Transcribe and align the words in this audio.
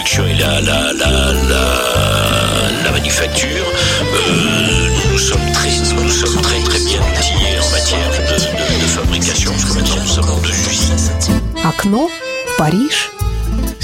production 0.00 0.26
et 0.26 0.34
la, 0.34 0.60
la, 0.60 0.92
la, 0.92 1.32
la, 1.48 2.84
la 2.84 2.90
manufacture, 2.90 3.66
euh, 4.14 4.88
nous, 5.12 5.18
sommes 5.18 5.52
très, 5.52 5.70
nous 5.94 6.08
sommes 6.08 6.40
très 6.40 6.60
très 6.60 6.78
bien 6.80 7.00
outillés 7.00 7.58
en 7.60 7.70
matière 7.70 8.10
de, 8.10 8.16
de, 8.32 8.82
de 8.82 8.86
fabrication, 8.86 9.50
parce 9.52 9.64
que 9.64 9.74
maintenant 9.74 9.96
nous 10.00 10.08
sommes 10.08 10.30
en 10.30 10.38
deux. 10.38 11.68
Acno, 11.68 12.10
Paris 12.56 12.88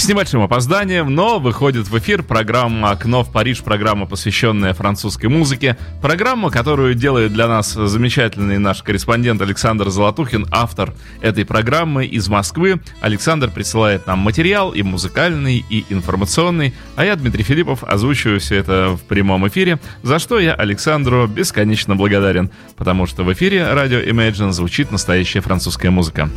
С 0.06 0.08
небольшим 0.08 0.40
опозданием, 0.40 1.12
но 1.12 1.40
выходит 1.40 1.88
в 1.88 1.98
эфир 1.98 2.22
программа 2.22 2.92
«Окно 2.92 3.24
в 3.24 3.32
Париж», 3.32 3.62
программа, 3.62 4.06
посвященная 4.06 4.72
французской 4.72 5.26
музыке, 5.26 5.76
программа, 6.00 6.52
которую 6.52 6.94
делает 6.94 7.32
для 7.32 7.48
нас 7.48 7.72
замечательный 7.72 8.58
наш 8.58 8.84
корреспондент 8.84 9.42
Александр 9.42 9.90
Золотухин, 9.90 10.46
автор 10.52 10.94
этой 11.22 11.44
программы 11.44 12.06
из 12.06 12.28
Москвы. 12.28 12.80
Александр 13.00 13.50
присылает 13.50 14.06
нам 14.06 14.20
материал 14.20 14.70
и 14.70 14.82
музыкальный, 14.82 15.64
и 15.68 15.84
информационный, 15.88 16.72
а 16.94 17.04
я, 17.04 17.16
Дмитрий 17.16 17.42
Филиппов, 17.42 17.82
озвучиваю 17.82 18.38
все 18.38 18.58
это 18.58 18.96
в 18.96 19.02
прямом 19.08 19.48
эфире, 19.48 19.80
за 20.04 20.20
что 20.20 20.38
я 20.38 20.54
Александру 20.54 21.26
бесконечно 21.26 21.96
благодарен, 21.96 22.52
потому 22.76 23.06
что 23.06 23.24
в 23.24 23.32
эфире 23.32 23.72
радио 23.72 23.98
Imagine 23.98 24.52
звучит 24.52 24.92
настоящая 24.92 25.40
французская 25.40 25.90
музыка. 25.90 26.30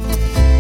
И 0.56 0.59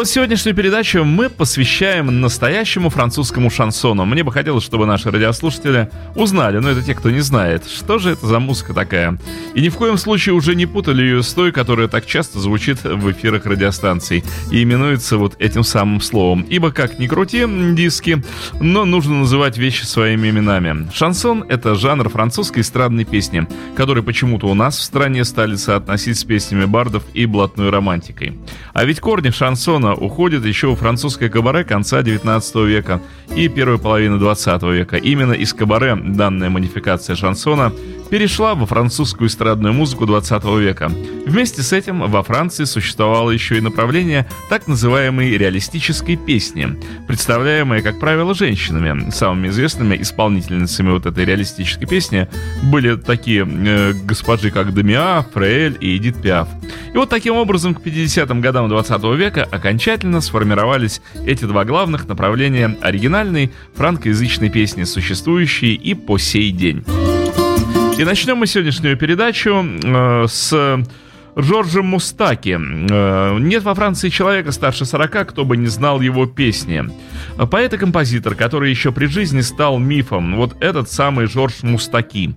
вот 0.00 0.08
сегодняшнюю 0.08 0.56
передачу 0.56 1.04
мы 1.04 1.28
посвящаем 1.28 2.22
настоящему 2.22 2.88
французскому 2.88 3.50
шансону. 3.50 4.06
Мне 4.06 4.24
бы 4.24 4.32
хотелось, 4.32 4.64
чтобы 4.64 4.86
наши 4.86 5.10
радиослушатели 5.10 5.90
узнали, 6.14 6.56
но 6.56 6.70
это 6.70 6.82
те, 6.82 6.94
кто 6.94 7.10
не 7.10 7.20
знает, 7.20 7.64
что 7.68 7.98
же 7.98 8.12
это 8.12 8.26
за 8.26 8.38
музыка 8.38 8.72
такая. 8.72 9.18
И 9.54 9.60
ни 9.60 9.68
в 9.68 9.76
коем 9.76 9.98
случае 9.98 10.34
уже 10.34 10.54
не 10.54 10.64
путали 10.64 11.02
ее 11.02 11.22
с 11.22 11.34
той, 11.34 11.52
которая 11.52 11.86
так 11.86 12.06
часто 12.06 12.40
звучит 12.40 12.82
в 12.82 13.10
эфирах 13.12 13.44
радиостанций 13.44 14.24
и 14.50 14.62
именуется 14.62 15.18
вот 15.18 15.36
этим 15.38 15.64
самым 15.64 16.00
словом. 16.00 16.46
Ибо 16.48 16.72
как 16.72 16.98
ни 16.98 17.06
крути 17.06 17.44
диски, 17.74 18.24
но 18.58 18.86
нужно 18.86 19.18
называть 19.18 19.58
вещи 19.58 19.84
своими 19.84 20.30
именами. 20.30 20.88
Шансон— 20.94 21.44
это 21.50 21.74
жанр 21.74 22.08
французской 22.08 22.60
эстрадной 22.60 23.04
песни, 23.04 23.46
который 23.76 24.02
почему-то 24.02 24.46
у 24.46 24.54
нас 24.54 24.78
в 24.78 24.82
стране 24.82 25.26
стали 25.26 25.56
соотносить 25.56 26.18
с 26.18 26.24
песнями 26.24 26.64
бардов 26.64 27.02
и 27.12 27.26
блатной 27.26 27.68
романтикой. 27.68 28.38
А 28.72 28.86
ведь 28.86 29.00
корни 29.00 29.28
шансона 29.28 29.89
шансона 29.90 29.94
уходит 29.94 30.44
еще 30.44 30.68
в 30.68 30.76
французское 30.76 31.28
кабаре 31.28 31.64
конца 31.64 32.02
19 32.02 32.54
века 32.66 33.00
и 33.36 33.48
первой 33.48 33.78
половины 33.78 34.18
20 34.18 34.62
века. 34.62 34.96
Именно 34.96 35.32
из 35.32 35.52
кабаре 35.54 35.96
данная 35.96 36.50
модификация 36.50 37.16
шансона 37.16 37.72
перешла 38.10 38.54
во 38.54 38.66
французскую 38.66 39.28
эстрадную 39.28 39.72
музыку 39.72 40.04
20 40.04 40.44
века. 40.58 40.90
Вместе 41.26 41.62
с 41.62 41.72
этим 41.72 42.00
во 42.10 42.22
Франции 42.22 42.64
существовало 42.64 43.30
еще 43.30 43.58
и 43.58 43.60
направление 43.60 44.26
так 44.48 44.66
называемой 44.66 45.38
реалистической 45.38 46.16
песни, 46.16 46.76
представляемое, 47.06 47.82
как 47.82 48.00
правило, 48.00 48.34
женщинами. 48.34 49.10
Самыми 49.10 49.48
известными 49.48 50.00
исполнительницами 50.00 50.90
вот 50.90 51.06
этой 51.06 51.24
реалистической 51.24 51.86
песни 51.86 52.28
были 52.64 52.96
такие 52.96 53.46
э, 53.48 53.92
госпожи, 53.92 54.50
как 54.50 54.74
Демиа, 54.74 55.24
Фрейль 55.32 55.78
и 55.80 55.96
Эдит 55.96 56.20
Пиаф. 56.20 56.48
И 56.92 56.96
вот 56.96 57.08
таким 57.08 57.36
образом 57.36 57.74
к 57.74 57.80
50-м 57.80 58.40
годам 58.40 58.68
20 58.68 59.02
века 59.16 59.46
окончательно 59.50 60.20
сформировались 60.20 61.00
эти 61.26 61.44
два 61.44 61.64
главных 61.64 62.08
направления 62.08 62.76
оригинальной 62.80 63.52
франкоязычной 63.74 64.50
песни, 64.50 64.82
существующие 64.84 65.74
и 65.74 65.94
по 65.94 66.18
сей 66.18 66.50
день. 66.50 66.84
И 68.00 68.04
начнем 68.04 68.38
мы 68.38 68.46
сегодняшнюю 68.46 68.96
передачу 68.96 69.62
э, 69.62 70.24
с 70.26 70.84
Жоржем 71.36 71.84
Мустаки. 71.88 72.56
Э, 72.58 73.36
нет 73.38 73.62
во 73.62 73.74
Франции 73.74 74.08
человека 74.08 74.52
старше 74.52 74.86
40, 74.86 75.28
кто 75.28 75.44
бы 75.44 75.58
не 75.58 75.66
знал 75.66 76.00
его 76.00 76.24
песни. 76.24 76.84
Поэт 77.50 77.74
и 77.74 77.76
композитор, 77.76 78.36
который 78.36 78.70
еще 78.70 78.90
при 78.90 79.04
жизни 79.04 79.42
стал 79.42 79.78
мифом, 79.78 80.36
вот 80.36 80.56
этот 80.62 80.90
самый 80.90 81.26
Жорж 81.26 81.62
Мустаки. 81.62 82.34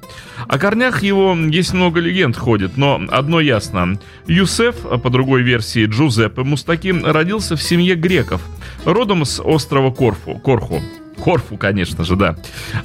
О 0.49 0.59
корнях 0.59 1.01
его 1.01 1.33
есть 1.33 1.73
много 1.73 2.01
легенд 2.01 2.35
ходит, 2.35 2.75
но 2.75 3.01
одно 3.09 3.39
ясно. 3.39 3.97
Юсеф, 4.27 4.75
по 5.01 5.09
другой 5.09 5.43
версии 5.43 5.85
Джузеппе 5.85 6.43
Мустаки, 6.43 6.91
родился 6.91 7.55
в 7.55 7.63
семье 7.63 7.95
греков, 7.95 8.41
родом 8.83 9.23
с 9.23 9.39
острова 9.41 9.91
Корфу, 9.91 10.33
Корху. 10.39 10.81
Корфу, 11.23 11.55
конечно 11.55 12.03
же, 12.03 12.17
да. 12.17 12.35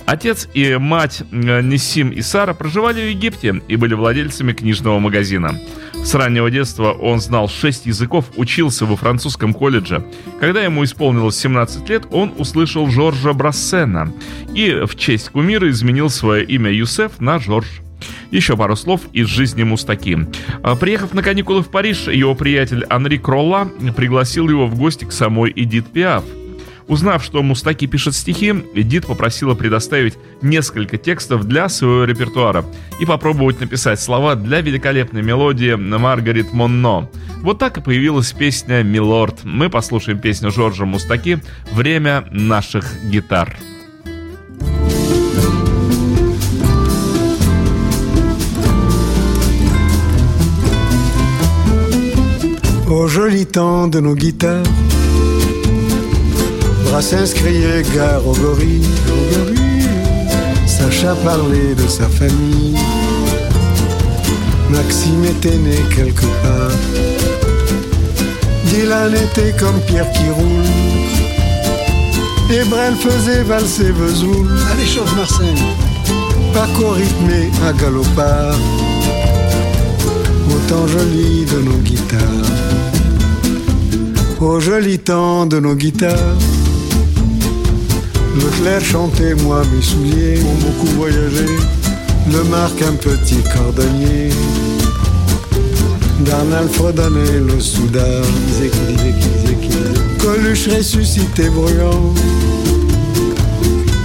Отец 0.06 0.48
и 0.54 0.76
мать 0.76 1.22
э, 1.32 1.60
Нисим 1.60 2.10
и 2.10 2.22
Сара 2.22 2.54
проживали 2.54 3.00
в 3.00 3.10
Египте 3.10 3.60
и 3.66 3.74
были 3.74 3.94
владельцами 3.94 4.52
книжного 4.52 5.00
магазина. 5.00 5.58
С 6.04 6.14
раннего 6.14 6.48
детства 6.48 6.92
он 6.92 7.20
знал 7.20 7.48
шесть 7.48 7.86
языков, 7.86 8.26
учился 8.36 8.86
во 8.86 8.94
французском 8.94 9.52
колледже. 9.52 10.06
Когда 10.38 10.62
ему 10.62 10.84
исполнилось 10.84 11.36
17 11.36 11.88
лет, 11.88 12.04
он 12.12 12.32
услышал 12.38 12.88
Жоржа 12.88 13.32
Брассена 13.32 14.12
и 14.54 14.84
в 14.86 14.94
честь 14.94 15.30
кумира 15.30 15.68
изменил 15.68 16.08
свое 16.08 16.44
имя 16.44 16.70
Юсеф 16.70 17.18
на 17.18 17.40
Жорж. 17.40 17.66
Еще 18.30 18.56
пару 18.56 18.76
слов 18.76 19.00
из 19.12 19.26
жизни 19.26 19.64
Мустаки. 19.64 20.16
А, 20.62 20.76
приехав 20.76 21.12
на 21.12 21.24
каникулы 21.24 21.64
в 21.64 21.70
Париж, 21.70 22.06
его 22.06 22.36
приятель 22.36 22.86
Анри 22.88 23.16
Кролла 23.16 23.68
пригласил 23.96 24.48
его 24.48 24.68
в 24.68 24.78
гости 24.78 25.04
к 25.06 25.12
самой 25.12 25.52
Эдит 25.56 25.88
Пиаф. 25.88 26.22
Узнав, 26.88 27.22
что 27.22 27.42
Мустаки 27.42 27.86
пишет 27.86 28.14
стихи, 28.14 28.64
Эдит 28.74 29.06
попросила 29.06 29.54
предоставить 29.54 30.14
несколько 30.40 30.96
текстов 30.96 31.44
для 31.44 31.68
своего 31.68 32.04
репертуара 32.04 32.64
и 32.98 33.04
попробовать 33.04 33.60
написать 33.60 34.00
слова 34.00 34.34
для 34.34 34.62
великолепной 34.62 35.22
мелодии 35.22 35.74
Маргарит 35.74 36.54
Монно. 36.54 37.10
Вот 37.42 37.58
так 37.58 37.76
и 37.76 37.82
появилась 37.82 38.32
песня 38.32 38.82
«Милорд». 38.82 39.44
Мы 39.44 39.68
послушаем 39.68 40.18
песню 40.18 40.50
Жоржа 40.50 40.86
Мустаки 40.86 41.38
«Время 41.72 42.26
наших 42.30 42.86
гитар». 43.04 43.56
Au 52.90 53.06
joli 53.06 53.44
temps 53.44 53.86
de 53.90 54.00
nos 54.00 54.16
guitares 54.16 54.66
Brassens 56.90 57.34
criait 57.34 57.82
gare 57.94 58.26
au 58.26 58.32
gorille, 58.32 58.82
au 59.08 59.34
gorille, 59.34 59.88
Sacha 60.66 61.14
parlait 61.16 61.74
de 61.74 61.86
sa 61.86 62.08
famille. 62.08 62.76
Maxime 64.70 65.24
était 65.24 65.56
né 65.56 65.76
quelque 65.94 66.26
part. 66.42 66.78
Dylan 68.66 69.14
était 69.14 69.54
comme 69.58 69.80
Pierre 69.86 70.10
qui 70.12 70.30
roule. 70.30 70.88
Et 72.50 72.64
Brel 72.64 72.94
faisait 72.94 73.42
valser 73.42 73.92
Vesoul. 73.92 74.48
Allez, 74.72 74.86
chauffe 74.86 75.14
Marcel. 75.16 75.58
Paco 76.54 76.90
rythmé 76.90 77.50
à 77.66 77.72
galopard. 77.74 78.56
Au 80.50 80.68
temps 80.68 80.86
joli 80.86 81.44
de 81.44 81.58
nos 81.60 81.78
guitares. 81.78 82.20
Au 84.40 84.60
joli 84.60 84.98
temps 84.98 85.44
de 85.44 85.60
nos 85.60 85.74
guitares. 85.74 86.47
Le 88.38 88.48
clair 88.60 88.80
chantait, 88.84 89.34
moi 89.34 89.62
mes 89.74 89.82
souliers 89.82 90.40
ont 90.42 90.58
beaucoup 90.64 90.94
voyagé. 90.96 91.46
Le 92.30 92.44
marque 92.44 92.80
un 92.82 92.92
petit 92.92 93.42
cordonnier. 93.52 94.28
Darnal 96.20 96.68
fredonnait 96.68 97.40
le 97.40 97.58
soudard. 97.58 98.24
Coluche 100.20 100.68
ressuscité 100.68 101.48
bruyant. 101.48 102.14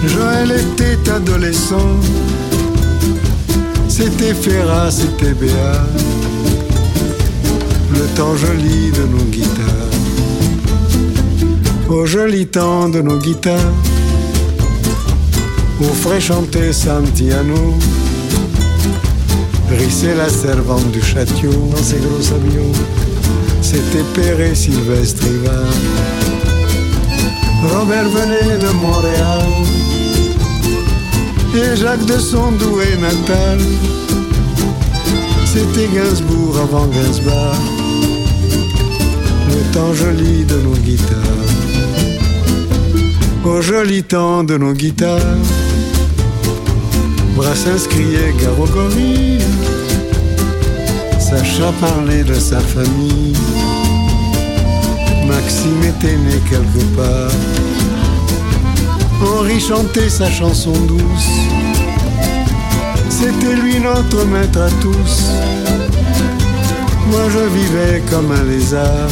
Joël 0.08 0.52
était 0.52 1.12
adolescent. 1.12 2.00
C'était 3.88 4.34
Ferrat, 4.34 4.90
c'était 4.90 5.34
Béat. 5.34 5.86
Le 7.94 8.06
temps 8.16 8.36
joli 8.36 8.92
de 8.92 9.04
nos 9.16 9.26
guitares. 9.26 9.94
Au 11.90 12.06
joli 12.08 12.48
temps 12.48 12.90
de 12.90 13.02
nos 13.02 13.20
guitares. 13.20 13.74
Où 15.84 15.94
ferait 15.94 16.22
chanter 16.22 16.72
Santiano 16.72 17.78
Rissait 19.70 20.16
la 20.16 20.30
servante 20.30 20.90
du 20.92 21.02
château. 21.02 21.52
Dans 21.72 21.84
ses 21.84 21.98
gros 21.98 22.36
avions 22.36 22.72
C'était 23.62 24.06
Péré 24.14 24.56
Sylvestre 24.56 25.24
Ivan. 25.28 25.74
Robert 27.70 28.10
venait 28.10 28.58
de 28.58 28.72
Montréal 28.82 29.46
Et 31.56 31.76
Jacques 31.76 32.06
de 32.06 32.18
son 32.18 32.52
doué 32.54 32.96
natal. 33.02 33.60
C'était 35.46 35.88
Gainsbourg 35.94 36.58
avant 36.60 36.88
Gainsbourg 36.88 37.56
Le 39.50 39.74
temps 39.74 39.94
joli 39.94 40.46
de 40.46 40.56
nos 40.62 40.78
guitares. 40.78 41.20
Au 43.46 43.62
joli 43.62 44.04
temps 44.04 44.44
de 44.46 44.58
nos 44.58 44.74
guitares 44.74 45.20
Brassens 47.36 47.88
criait 47.90 48.34
Garogorille, 48.40 49.40
Sacha 51.20 51.72
parlait 51.82 52.24
de 52.24 52.36
sa 52.36 52.60
famille. 52.60 53.34
Maxime 55.28 55.84
était 55.84 56.18
né 56.18 56.40
quelque 56.50 56.84
part. 56.96 57.32
Henri 59.22 59.60
chantait 59.60 60.10
sa 60.10 60.30
chanson 60.30 60.74
douce. 60.88 61.32
C'était 63.10 63.56
lui 63.56 63.80
notre 63.80 64.26
maître 64.26 64.62
à 64.62 64.70
tous. 64.82 65.32
Moi 67.10 67.22
je 67.30 67.40
vivais 67.58 68.04
comme 68.12 68.32
un 68.32 68.44
lézard, 68.44 69.10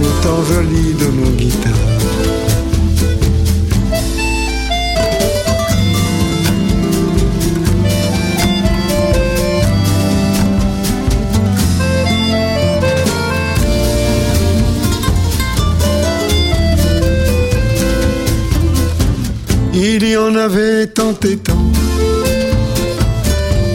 au 0.00 0.22
temps 0.22 0.44
joli 0.52 0.94
de 0.94 1.06
nos 1.06 1.30
guitares. 1.30 2.49
Il 19.72 20.02
y 20.06 20.16
en 20.16 20.34
avait 20.34 20.88
tant 20.88 21.14
et 21.24 21.36
tant 21.36 21.70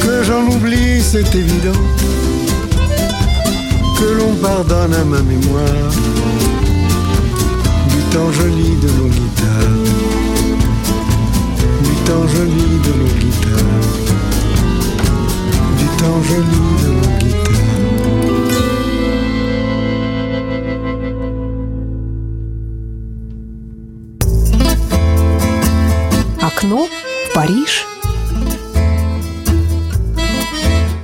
que 0.01 0.23
j'en 0.23 0.45
oublie, 0.47 1.01
c'est 1.01 1.33
évident. 1.33 1.81
Que 3.97 4.05
l'on 4.17 4.35
pardonne 4.35 4.93
à 4.93 5.03
ma 5.05 5.21
mémoire 5.21 5.91
du 7.89 8.01
temps 8.11 8.31
joli 8.31 8.75
de 8.81 8.89
nos 8.97 9.07
guitares, 9.07 9.83
du 11.81 11.95
temps 12.05 12.27
joli 12.27 12.79
de 12.85 12.91
nos 12.99 13.13
guitares, 13.19 13.95
du 15.77 15.85
temps 15.97 16.21
joli 16.23 16.61
de 16.83 16.87
nos 16.87 17.17
guitares. 17.17 17.24
Окно 26.65 26.87
в 26.87 27.33
Париж. 27.35 27.85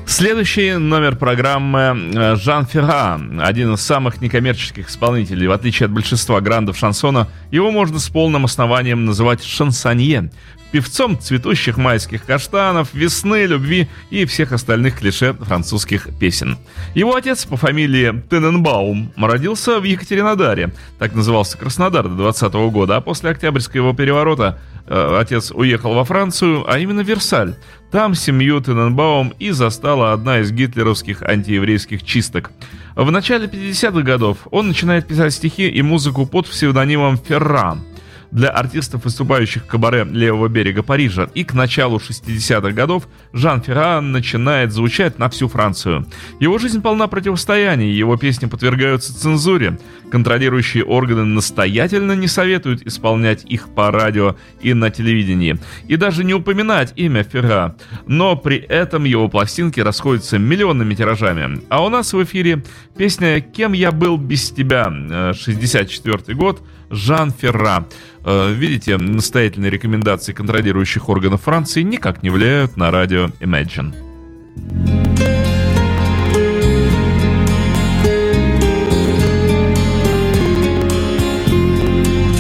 Следующий 0.08 0.74
номер 0.74 1.16
программы 1.16 2.12
э, 2.16 2.36
Жан 2.36 2.66
Ферра, 2.66 3.22
один 3.40 3.76
из 3.76 3.82
самых 3.82 4.22
некоммерческих 4.22 4.90
исполнителей. 4.90 5.46
В 5.46 5.52
отличие 5.52 5.86
от 5.86 5.92
большинства 5.92 6.42
грандов 6.42 6.78
шансона, 6.78 7.28
его 7.52 7.70
можно 7.70 8.00
с 8.00 8.10
полным 8.10 8.46
основанием 8.46 9.06
называть 9.06 9.44
шансонье, 9.44 10.32
певцом 10.72 11.20
цветущих 11.20 11.78
майских 11.78 12.26
каштанов, 12.26 12.96
весны, 12.96 13.46
любви 13.46 13.88
и 14.10 14.26
всех 14.26 14.54
остальных 14.54 14.98
клише 14.98 15.34
французских 15.34 16.08
песен. 16.20 16.58
Его 16.96 17.16
отец 17.16 17.46
по 17.46 17.56
фамилии 17.56 18.24
Тененбаум 18.30 19.14
родился 19.16 19.80
в 19.80 19.84
Екатеринодаре, 19.84 20.74
так 20.98 21.14
назывался 21.14 21.58
Краснодар 21.60 22.08
до 22.08 22.16
20 22.16 22.52
года, 22.72 22.98
а 22.98 23.02
после 23.02 23.30
Октябрьского 23.30 23.94
переворота 23.96 24.60
отец 24.92 25.52
уехал 25.52 25.94
во 25.94 26.04
Францию, 26.04 26.70
а 26.70 26.78
именно 26.78 27.02
Версаль. 27.02 27.56
Там 27.92 28.16
семью 28.16 28.62
Тененбаум 28.62 29.34
и 29.40 29.52
застала 29.52 30.14
одна 30.14 30.40
из 30.40 30.52
гитлеровских 30.52 31.24
антиеврейских 31.24 32.04
чисток. 32.04 32.52
В 32.96 33.10
начале 33.10 33.48
50-х 33.48 34.02
годов 34.02 34.40
он 34.52 34.68
начинает 34.68 35.08
писать 35.08 35.34
стихи 35.34 35.70
и 35.70 35.82
музыку 35.82 36.26
под 36.26 36.48
псевдонимом 36.48 37.18
Ферран 37.18 37.84
для 38.32 38.50
артистов, 38.50 39.04
выступающих 39.04 39.64
в 39.64 39.68
кабаре 39.68 40.06
левого 40.06 40.48
берега 40.48 40.84
Парижа. 40.84 41.30
И 41.34 41.44
к 41.44 41.54
началу 41.54 41.98
60-х 41.98 42.72
годов 42.72 43.08
Жан 43.34 43.62
Ферран 43.62 44.12
начинает 44.12 44.72
звучать 44.72 45.20
на 45.20 45.30
всю 45.30 45.48
Францию. 45.48 46.08
Его 46.40 46.58
жизнь 46.58 46.82
полна 46.82 47.08
противостояний, 47.08 47.92
его 47.92 48.18
песни 48.18 48.46
подвергаются 48.46 49.18
цензуре. 49.18 49.78
Контролирующие 50.12 50.84
органы 50.84 51.24
настоятельно 51.24 52.12
не 52.14 52.28
советуют 52.28 52.82
исполнять 52.84 53.46
их 53.46 53.70
по 53.70 53.92
радио 53.92 54.36
и 54.62 54.74
на 54.74 54.90
телевидении. 54.90 55.58
И 55.88 55.96
даже 55.96 56.24
не 56.24 56.34
упоминать 56.34 56.94
имя 56.98 57.24
Ферра. 57.24 57.76
Но 58.08 58.36
при 58.36 58.58
этом 58.58 59.06
его 59.06 59.30
пластинки 59.30 59.80
расходятся 59.80 60.38
миллионными 60.38 60.94
тиражами. 60.94 61.62
А 61.70 61.84
у 61.84 61.90
нас 61.90 62.14
в 62.14 62.22
эфире 62.24 62.64
песня 62.98 63.40
«Кем 63.40 63.74
я 63.74 63.92
был 63.92 64.18
без 64.18 64.52
тебя» 64.52 65.34
64 65.34 66.38
год 66.38 66.62
Жан 66.90 67.32
Ферра. 67.32 67.88
Э, 68.26 68.54
видите, 68.54 68.98
настоятельные 68.98 69.72
рекомендации 69.72 70.34
контролирующих 70.34 71.08
органов 71.10 71.44
Франции 71.44 71.82
никак 71.82 72.22
не 72.22 72.30
влияют 72.30 72.76
на 72.78 72.92
радио 72.92 73.28
Imagine. 73.40 75.01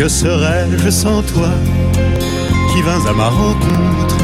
Que 0.01 0.07
serais-je 0.07 0.89
sans 0.89 1.21
toi 1.21 1.51
qui 2.73 2.81
vins 2.81 3.05
à 3.07 3.13
ma 3.13 3.29
rencontre? 3.29 4.17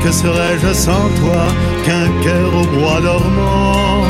Que 0.00 0.12
serais-je 0.12 0.72
sans 0.72 1.08
toi 1.18 1.42
qu'un 1.84 2.06
cœur 2.22 2.54
au 2.54 2.64
bois 2.66 3.00
dormant? 3.00 4.04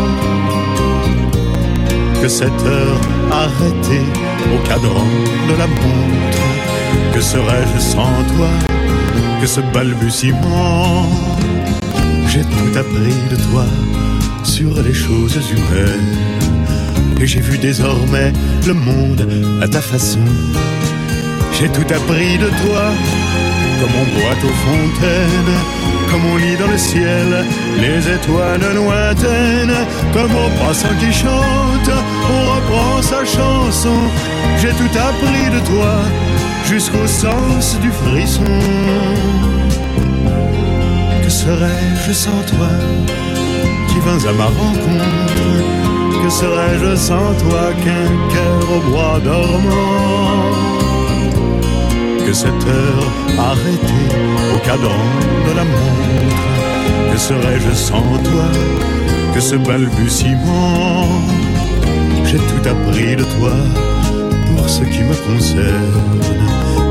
Que 2.21 2.29
cette 2.29 2.63
heure 2.67 3.01
arrêtée 3.31 4.05
au 4.55 4.69
cadran 4.69 5.07
de 5.49 5.55
la 5.57 5.67
montre? 5.67 6.47
Que 7.15 7.23
serais-je 7.23 7.81
sans 7.81 8.25
toi 8.37 8.51
que 9.41 9.47
ce 9.47 9.63
balbutiement? 9.73 11.07
J'ai 12.29 12.43
tout 12.43 12.79
appris 12.79 13.17
de 13.31 13.37
toi 13.51 13.65
sur 14.45 14.83
les 14.83 14.93
choses 14.93 15.41
humaines 15.53 16.19
Et 17.19 17.27
j'ai 17.27 17.41
vu 17.41 17.57
désormais 17.57 18.31
le 18.67 18.75
monde 18.75 19.27
à 19.63 19.69
ta 19.69 19.81
façon 19.81 20.21
J'ai 21.53 21.69
tout 21.69 21.95
appris 21.95 22.39
de 22.39 22.49
toi 22.63 22.85
comme 23.81 23.95
on 24.01 24.07
boit 24.15 24.39
aux 24.49 24.57
fontaines 24.67 25.59
comme 26.13 26.27
on 26.27 26.37
lit 26.37 26.57
dans 26.57 26.67
le 26.67 26.77
ciel 26.77 27.45
les 27.81 28.01
étoiles 28.17 28.75
lointaines, 28.75 29.79
comme 30.13 30.31
au 30.31 30.49
passant 30.61 30.95
qui 31.01 31.11
chante, 31.11 31.91
on 32.35 32.41
reprend 32.55 33.01
sa 33.01 33.25
chanson. 33.25 33.99
J'ai 34.59 34.73
tout 34.81 34.95
appris 35.09 35.45
de 35.57 35.61
toi 35.71 35.95
jusqu'au 36.67 37.07
sens 37.07 37.79
du 37.81 37.91
frisson. 37.91 38.45
Que 41.25 41.31
serais-je 41.31 42.13
sans 42.13 42.43
toi 42.53 42.73
qui 43.89 43.99
vins 44.01 44.29
à 44.29 44.33
ma 44.35 44.49
rencontre? 44.61 45.49
Que 46.23 46.31
serais-je 46.31 46.95
sans 46.97 47.33
toi 47.43 47.65
qu'un 47.83 48.11
cœur 48.35 48.77
au 48.77 48.81
bois 48.91 49.19
dormant? 49.25 50.32
Cette 52.33 52.67
heure 52.67 53.07
arrêtée 53.39 54.09
au 54.55 54.59
cadran 54.59 55.07
de 55.47 55.57
la 55.57 55.65
montre 55.65 57.13
Que 57.13 57.19
serais-je 57.19 57.75
sans 57.75 58.01
toi 58.01 58.49
que 59.35 59.41
ce 59.41 59.57
balbutiement? 59.57 61.09
J'ai 62.25 62.39
tout 62.39 62.69
appris 62.69 63.17
de 63.17 63.25
toi 63.25 63.53
pour 64.57 64.69
ce 64.69 64.83
qui 64.85 65.03
me 65.03 65.15
concerne. 65.15 66.21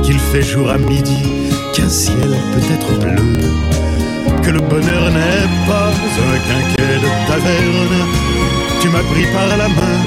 Qu'il 0.04 0.20
fait 0.20 0.42
jour 0.42 0.70
à 0.70 0.78
midi, 0.78 1.24
qu'un 1.74 1.90
ciel 1.90 2.32
peut 2.54 2.74
être 2.74 3.00
bleu 3.00 3.34
Que 4.42 4.50
le 4.52 4.60
bonheur 4.60 5.04
n'est 5.12 5.50
pas 5.68 5.90
un 5.90 6.38
quinquet 6.48 6.96
de 7.06 7.28
taverne. 7.28 8.08
Tu 8.82 8.90
m'as 8.90 9.04
pris 9.14 9.26
par 9.34 9.58
la 9.58 9.68
main 9.68 10.00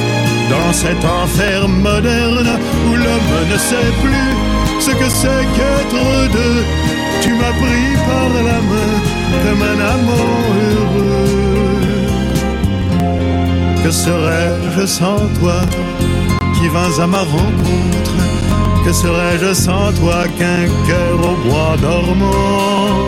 dans 0.51 0.73
cet 0.73 1.05
enfer 1.05 1.69
moderne 1.69 2.59
Où 2.89 2.95
l'homme 2.97 3.53
ne 3.53 3.57
sait 3.57 3.93
plus 4.03 4.54
ce 4.85 4.91
que 4.91 5.09
c'est 5.21 5.45
qu'être 5.57 6.05
deux. 6.37 6.61
Tu 7.23 7.31
m'as 7.41 7.55
pris 7.63 7.89
par 8.09 8.29
la 8.49 8.59
main 8.71 8.95
comme 9.43 9.63
un 9.73 9.81
amant 9.95 10.41
heureux. 10.73 11.85
Que 13.83 13.91
serais-je 13.91 14.85
sans 14.87 15.23
toi 15.39 15.59
qui 16.55 16.69
vins 16.69 16.97
à 17.05 17.07
ma 17.07 17.23
rencontre? 17.37 18.17
Que 18.85 18.93
serais-je 18.93 19.55
sans 19.55 19.91
toi 20.01 20.19
qu'un 20.39 20.65
cœur 20.89 21.17
au 21.31 21.37
bois 21.45 21.77
dormant? 21.81 22.99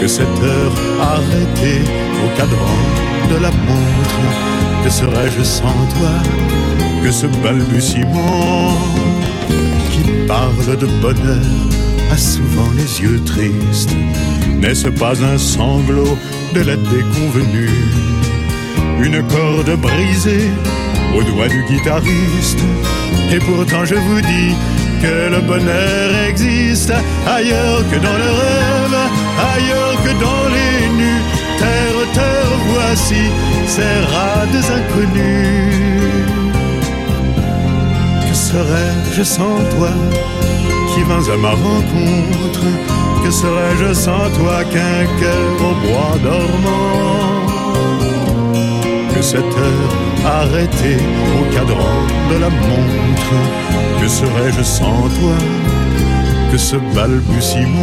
Que 0.00 0.06
cette 0.06 0.40
heure 0.50 0.76
arrêtée 1.14 1.82
au 2.24 2.28
cadran 2.38 2.82
de 3.30 3.36
la 3.44 3.50
montre? 3.66 4.20
Que 4.84 4.90
serais-je 4.90 5.42
sans 5.42 5.80
toi 5.94 6.14
que 7.02 7.10
ce 7.10 7.26
balbutiement? 7.42 9.07
Parle 10.38 10.76
de 10.76 10.86
bonheur 11.02 11.52
a 12.12 12.16
souvent 12.16 12.70
les 12.76 12.90
yeux 13.02 13.20
tristes. 13.24 13.94
N'est-ce 14.60 14.88
pas 14.88 15.16
un 15.32 15.36
sanglot 15.36 16.16
de 16.54 16.60
la 16.60 16.76
déconvenue? 16.76 17.80
Une 19.06 19.20
corde 19.34 19.72
brisée 19.86 20.48
au 21.16 21.22
doigt 21.30 21.48
du 21.48 21.60
guitariste. 21.70 22.62
Et 23.32 23.40
pourtant 23.48 23.84
je 23.84 23.96
vous 23.96 24.20
dis 24.20 24.52
que 25.02 25.14
le 25.34 25.40
bonheur 25.50 26.08
existe 26.30 26.92
ailleurs 27.38 27.82
que 27.90 27.98
dans 28.06 28.18
le 28.24 28.30
rêve, 28.42 28.98
ailleurs 29.54 29.96
que 30.04 30.12
dans 30.24 30.46
les 30.56 30.78
nus. 31.00 31.22
Terre, 31.62 32.02
terre, 32.14 32.54
voici 32.72 33.22
ces 33.74 33.94
rats 34.12 34.46
des 34.54 34.66
inconnus. 34.78 35.87
serais-je 38.47 39.23
sans 39.23 39.57
toi 39.75 39.89
qui 40.93 41.01
vins 41.03 41.27
à 41.33 41.37
ma 41.37 41.51
rencontre 41.51 42.65
Que 43.23 43.31
serais-je 43.31 43.93
sans 43.93 44.29
toi 44.37 44.63
qu'un 44.71 45.05
cœur 45.19 45.51
au 45.69 45.73
bois 45.83 46.15
dormant 46.23 47.47
Que 49.13 49.21
cette 49.21 49.55
heure 49.65 49.93
arrêtée 50.25 51.01
au 51.39 51.43
cadran 51.53 51.97
de 52.31 52.35
la 52.39 52.49
montre 52.49 53.35
Que 53.99 54.07
serais-je 54.07 54.63
sans 54.63 55.01
toi 55.19 55.37
que 56.53 56.59
ce 56.59 56.75
balbutiement 56.93 57.73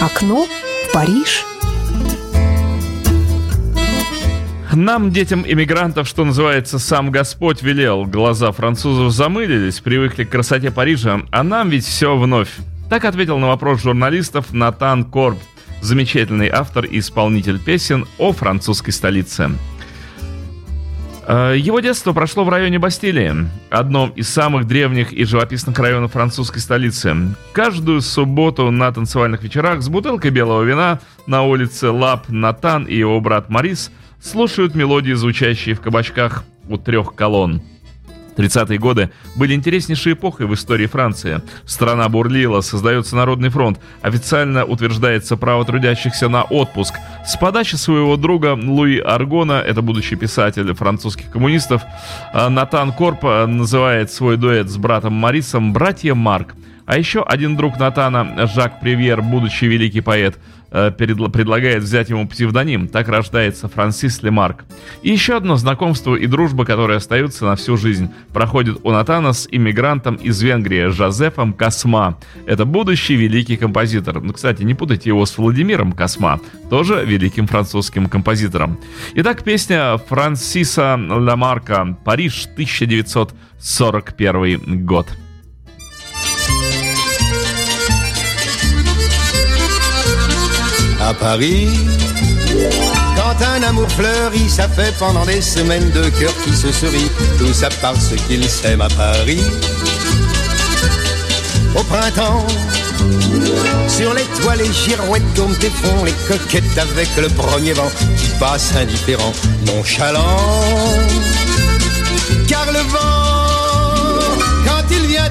Окно 0.00 0.46
в 0.46 0.92
Париж. 0.92 1.44
Нам, 4.73 5.11
детям 5.11 5.43
иммигрантов, 5.47 6.07
что 6.07 6.23
называется, 6.23 6.77
сам 6.77 7.09
Господь 7.09 7.63
велел. 7.63 8.05
Глаза 8.05 8.51
французов 8.51 9.11
замылились, 9.11 9.79
привыкли 9.79 10.25
к 10.25 10.29
красоте 10.29 10.69
Парижа, 10.69 11.21
а 11.31 11.43
нам 11.43 11.69
ведь 11.69 11.85
все 11.85 12.15
вновь. 12.15 12.51
Так 12.87 13.03
ответил 13.05 13.39
на 13.39 13.47
вопрос 13.47 13.81
журналистов 13.81 14.53
Натан 14.53 15.05
Корб, 15.05 15.39
замечательный 15.81 16.49
автор 16.49 16.85
и 16.85 16.99
исполнитель 16.99 17.59
песен 17.59 18.05
о 18.19 18.31
французской 18.31 18.91
столице. 18.91 19.49
Э, 21.25 21.55
его 21.57 21.79
детство 21.79 22.13
прошло 22.13 22.43
в 22.43 22.49
районе 22.49 22.77
Бастилии, 22.77 23.49
одном 23.71 24.11
из 24.11 24.29
самых 24.29 24.67
древних 24.67 25.13
и 25.13 25.25
живописных 25.25 25.79
районов 25.79 26.11
французской 26.11 26.59
столицы. 26.59 27.15
Каждую 27.53 28.01
субботу 28.01 28.69
на 28.69 28.91
танцевальных 28.91 29.41
вечерах 29.41 29.81
с 29.81 29.89
бутылкой 29.89 30.29
белого 30.29 30.61
вина 30.61 30.99
на 31.25 31.41
улице 31.41 31.89
Лап 31.89 32.29
Натан 32.29 32.83
и 32.83 32.95
его 32.95 33.19
брат 33.19 33.49
Марис 33.49 33.91
слушают 34.21 34.75
мелодии, 34.75 35.13
звучащие 35.13 35.75
в 35.75 35.81
кабачках 35.81 36.43
у 36.67 36.77
трех 36.77 37.15
колонн. 37.15 37.61
30-е 38.39 38.79
годы 38.79 39.11
были 39.35 39.53
интереснейшей 39.53 40.13
эпохой 40.13 40.45
в 40.45 40.53
истории 40.53 40.85
Франции. 40.85 41.41
Страна 41.65 42.07
бурлила, 42.07 42.61
создается 42.61 43.15
Народный 43.17 43.49
фронт, 43.49 43.79
официально 44.01 44.63
утверждается 44.63 45.35
право 45.35 45.65
трудящихся 45.65 46.29
на 46.29 46.43
отпуск. 46.43 46.95
С 47.25 47.35
подачи 47.35 47.75
своего 47.75 48.15
друга 48.15 48.57
Луи 48.61 48.99
Аргона, 48.99 49.61
это 49.65 49.81
будущий 49.81 50.15
писатель 50.15 50.73
французских 50.73 51.29
коммунистов, 51.31 51.81
э, 52.33 52.47
Натан 52.47 52.93
Корп 52.93 53.25
э, 53.25 53.45
называет 53.45 54.09
свой 54.09 54.37
дуэт 54.37 54.69
с 54.69 54.77
братом 54.77 55.13
Марисом 55.13 55.73
«Братья 55.73 56.15
Марк». 56.15 56.55
А 56.85 56.97
еще 56.97 57.21
один 57.21 57.55
друг 57.55 57.77
Натана, 57.77 58.47
Жак 58.47 58.79
Привьер, 58.79 59.21
будущий 59.21 59.67
великий 59.67 60.01
поэт– 60.01 60.39
предлагает 60.69 61.83
взять 61.83 62.09
ему 62.09 62.27
псевдоним. 62.27 62.87
Так 62.87 63.07
рождается 63.07 63.67
Франсис 63.67 64.21
Лемарк. 64.21 64.65
И 65.01 65.09
еще 65.09 65.37
одно 65.37 65.55
знакомство 65.55 66.15
и 66.15 66.27
дружба, 66.27 66.65
которые 66.65 66.97
остаются 66.97 67.45
на 67.45 67.55
всю 67.55 67.77
жизнь, 67.77 68.09
проходит 68.33 68.79
у 68.83 68.91
Натана 68.91 69.33
с 69.33 69.47
иммигрантом 69.49 70.15
из 70.15 70.41
Венгрии 70.41 70.87
Жозефом 70.87 71.53
Косма. 71.53 72.17
Это 72.45 72.65
будущий 72.65 73.15
великий 73.15 73.55
композитор. 73.57 74.21
Ну, 74.21 74.33
кстати, 74.33 74.63
не 74.63 74.75
путайте 74.75 75.09
его 75.09 75.25
с 75.25 75.37
Владимиром 75.37 75.93
Косма, 75.93 76.39
тоже 76.69 77.03
великим 77.05 77.47
французским 77.47 78.07
композитором. 78.07 78.77
Итак, 79.15 79.43
песня 79.43 79.97
Франсиса 79.97 80.97
Ламарка 80.97 81.97
«Париж, 82.03 82.47
1941 82.53 84.85
год». 84.85 85.07
À 91.09 91.13
Paris. 91.15 91.67
Quand 93.15 93.45
un 93.55 93.63
amour 93.63 93.89
fleurit, 93.89 94.49
ça 94.49 94.67
fait 94.67 94.93
pendant 94.99 95.25
des 95.25 95.41
semaines 95.41 95.89
de 95.91 96.07
cœur 96.09 96.33
qui 96.43 96.53
se 96.55 96.71
serient. 96.71 97.11
Tout 97.39 97.51
ça 97.53 97.69
parce 97.81 98.13
qu'ils 98.27 98.47
s'aiment 98.47 98.81
à 98.81 98.89
Paris. 98.89 99.41
Au 101.75 101.83
printemps, 101.83 102.45
sur 103.87 104.13
les 104.13 104.27
toits, 104.39 104.55
les 104.55 104.71
girouettes 104.71 105.33
tournent 105.33 105.57
et 105.63 105.71
font 105.81 106.03
les 106.03 106.15
coquettes 106.27 106.77
avec 106.77 107.09
le 107.17 107.27
premier 107.29 107.73
vent 107.73 107.91
qui 108.17 108.29
passe 108.39 108.75
indifférent, 108.75 109.33
nonchalant. 109.65 110.37
Car 112.47 112.65
le 112.71 112.79
vent, 112.93 113.18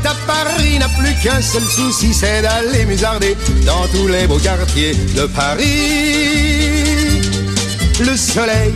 à 0.05 0.15
Paris, 0.27 0.79
n'a 0.79 0.89
plus 0.89 1.15
qu'un 1.23 1.41
seul 1.41 1.63
souci, 1.63 2.13
c'est 2.13 2.43
d'aller 2.43 2.85
musarder 2.85 3.37
dans 3.65 3.87
tous 3.89 4.07
les 4.09 4.27
beaux 4.27 4.39
quartiers 4.39 4.95
de 4.95 5.27
Paris. 5.27 7.23
Le 8.01 8.17
soleil, 8.17 8.73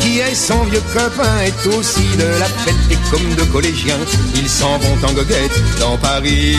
qui 0.00 0.18
est 0.18 0.34
son 0.34 0.64
vieux 0.64 0.82
copain, 0.92 1.38
est 1.44 1.66
aussi 1.68 2.06
de 2.18 2.26
la 2.40 2.46
fête 2.46 2.74
et 2.90 2.98
comme 3.10 3.34
de 3.34 3.44
collégiens, 3.52 3.98
ils 4.34 4.48
s'en 4.48 4.78
vont 4.78 5.08
en 5.08 5.12
goguette 5.12 5.78
dans 5.78 5.96
Paris. 5.98 6.56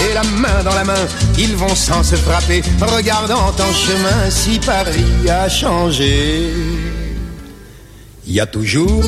Et 0.00 0.14
la 0.14 0.22
main 0.22 0.62
dans 0.64 0.74
la 0.74 0.84
main, 0.84 1.06
ils 1.38 1.54
vont 1.54 1.74
sans 1.74 2.02
se 2.02 2.16
frapper, 2.16 2.62
regardant 2.80 3.48
en 3.48 3.72
chemin 3.72 4.30
si 4.30 4.58
Paris 4.58 5.28
a 5.28 5.48
changé. 5.48 6.50
Il 8.26 8.32
y 8.32 8.40
a 8.40 8.46
toujours 8.46 9.04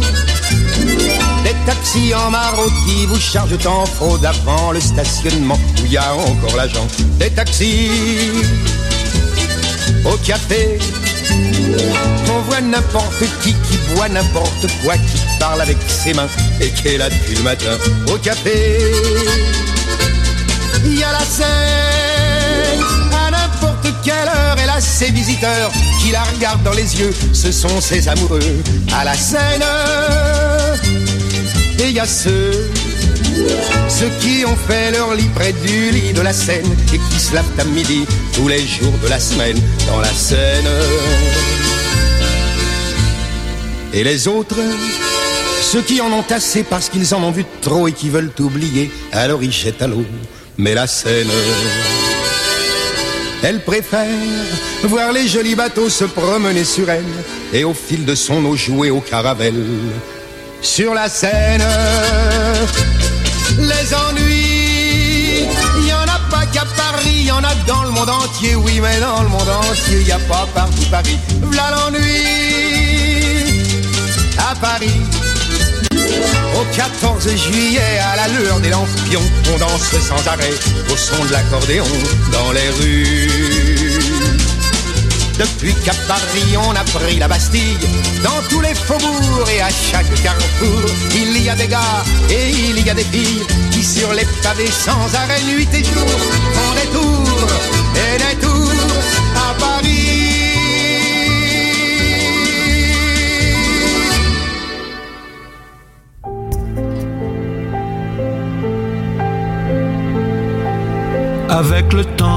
taxis 1.65 2.15
en 2.15 2.31
maraude 2.31 2.73
qui 2.87 3.07
vous 3.07 3.21
chargent 3.21 3.67
en 3.67 3.87
fraude 3.87 4.25
avant 4.25 4.73
le 4.73 4.81
stationnement 4.81 5.59
où 5.83 5.87
y 5.87 5.97
a 5.97 6.15
encore 6.15 6.57
l'agent. 6.57 6.87
Des 7.19 7.31
taxis 7.31 7.91
au 10.05 10.17
café. 10.19 10.79
On 12.29 12.41
voit 12.43 12.61
n'importe 12.61 13.25
qui 13.43 13.53
qui 13.53 13.79
boit 13.95 14.09
n'importe 14.09 14.67
quoi, 14.83 14.95
qui 14.95 15.19
parle 15.39 15.61
avec 15.61 15.79
ses 15.89 16.15
mains 16.15 16.29
et 16.61 16.69
qui 16.71 16.89
est 16.89 16.99
là 16.99 17.09
depuis 17.09 17.35
le 17.35 17.43
matin 17.43 17.77
au 18.13 18.19
café. 18.19 18.79
Il 20.85 20.99
y 20.99 21.03
a 21.03 21.13
la 21.13 21.21
scène 21.21 21.47
à 23.13 23.31
n'importe 23.31 23.89
quelle 24.05 24.29
heure, 24.29 24.57
elle 24.63 24.71
a 24.71 24.81
ses 24.81 25.11
visiteurs 25.11 25.73
qui 26.01 26.11
la 26.13 26.23
regardent 26.23 26.63
dans 26.63 26.73
les 26.73 27.01
yeux, 27.01 27.13
ce 27.33 27.51
sont 27.51 27.81
ses 27.81 28.09
amoureux 28.09 28.63
à 28.95 29.05
la 29.05 29.15
scène. 29.15 29.65
Y 31.97 31.99
a 31.99 32.05
ceux, 32.05 32.51
ceux 33.89 34.11
qui 34.21 34.45
ont 34.45 34.55
fait 34.55 34.91
leur 34.91 35.15
lit 35.15 35.31
près 35.35 35.55
du 35.55 35.91
lit 35.91 36.13
de 36.13 36.21
la 36.21 36.35
Seine 36.35 36.71
et 36.93 36.99
qui 36.99 37.19
se 37.19 37.35
lavent 37.35 37.59
à 37.59 37.65
midi 37.65 38.05
tous 38.35 38.49
les 38.49 38.59
jours 38.59 38.93
de 39.03 39.09
la 39.09 39.19
semaine 39.19 39.59
dans 39.87 39.99
la 40.01 40.13
Seine. 40.13 40.69
Et 43.95 44.05
les 44.05 44.29
autres, 44.29 44.59
ceux 45.63 45.81
qui 45.81 46.03
en 46.03 46.13
ont 46.13 46.25
assez 46.29 46.65
parce 46.65 46.91
qu'ils 46.91 47.15
en 47.15 47.23
ont 47.23 47.31
vu 47.31 47.47
trop 47.63 47.89
et 47.89 47.93
qui 47.93 48.11
veulent 48.11 48.33
oublier, 48.41 48.91
alors 49.11 49.43
ils 49.43 49.51
jettent 49.51 49.81
à 49.81 49.87
l'eau, 49.87 50.05
mais 50.59 50.75
la 50.75 50.87
Seine. 50.87 51.31
Elle 53.43 53.65
préfère 53.65 54.05
voir 54.83 55.13
les 55.13 55.27
jolis 55.27 55.55
bateaux 55.55 55.89
se 55.89 56.05
promener 56.05 56.65
sur 56.65 56.91
elle 56.91 57.05
et 57.55 57.65
au 57.65 57.73
fil 57.73 58.05
de 58.05 58.15
son 58.15 58.45
eau 58.45 58.55
jouer 58.55 58.91
au 58.91 59.01
caravelle. 59.01 59.65
Sur 60.63 60.95
la 60.95 61.09
Seine, 61.09 61.63
les 63.59 63.95
ennuis, 63.95 65.47
il 65.79 65.87
y 65.87 65.93
en 65.93 66.03
a 66.03 66.21
pas 66.31 66.47
qu'à 66.47 66.65
Paris, 66.77 67.15
il 67.21 67.27
y 67.27 67.31
en 67.31 67.43
a 67.43 67.55
dans 67.67 67.85
le 67.85 67.91
monde 67.91 68.11
entier, 68.11 68.55
oui, 68.57 68.81
mais 68.81 69.01
dans 69.01 69.23
le 69.23 69.29
monde 69.29 69.49
entier, 69.49 70.01
il 70.01 70.05
n'y 70.05 70.13
a 70.13 70.19
pas 70.19 70.47
partout 70.55 70.85
Paris. 70.91 71.19
Voilà 71.43 71.71
l'ennui 71.71 72.25
à 74.39 74.55
Paris. 74.57 75.01
Au 76.59 76.65
14 76.75 77.37
juillet, 77.37 77.99
à 78.13 78.17
la 78.17 78.29
lueur 78.29 78.61
des 78.61 78.71
lampions, 78.71 79.21
on 79.55 79.59
danse 79.59 79.95
sans 80.01 80.27
arrêt 80.27 80.55
au 80.91 80.97
son 80.97 81.25
de 81.25 81.33
l'accordéon 81.33 81.85
dans 82.33 82.53
les 82.53 82.69
rues. 82.71 83.56
Depuis 85.39 85.75
qu'à 85.85 85.93
Paris 86.09 86.57
on 86.57 86.75
a 86.75 86.85
pris 86.85 87.19
la 87.19 87.29
Bastille, 87.29 87.79
dans 88.23 88.43
tous 88.49 88.61
les 88.61 88.75
faubourgs 88.75 89.51
et 89.55 89.61
à 89.61 89.69
chaque 89.69 90.13
carrefour, 90.23 90.91
il 91.15 91.43
y 91.43 91.49
a 91.49 91.55
des 91.55 91.69
gars 91.69 92.05
et 92.31 92.51
il 92.51 92.87
y 92.87 92.91
a 92.91 92.95
des 92.95 93.05
filles 93.05 93.45
qui 93.71 93.83
sur 93.83 94.13
les 94.13 94.27
pavés 94.43 94.71
sans 94.71 95.15
arrêt 95.15 95.43
nuit 95.43 95.69
et 95.73 95.85
jour 95.85 96.09
font 96.55 96.75
des 96.75 96.89
tours 96.89 97.49
et 97.95 98.17
des 98.19 98.37
tours 98.41 98.73
à 99.35 99.55
Paris. 99.61 99.77
avec 111.49 111.93
le 111.95 112.05
temps. 112.05 112.36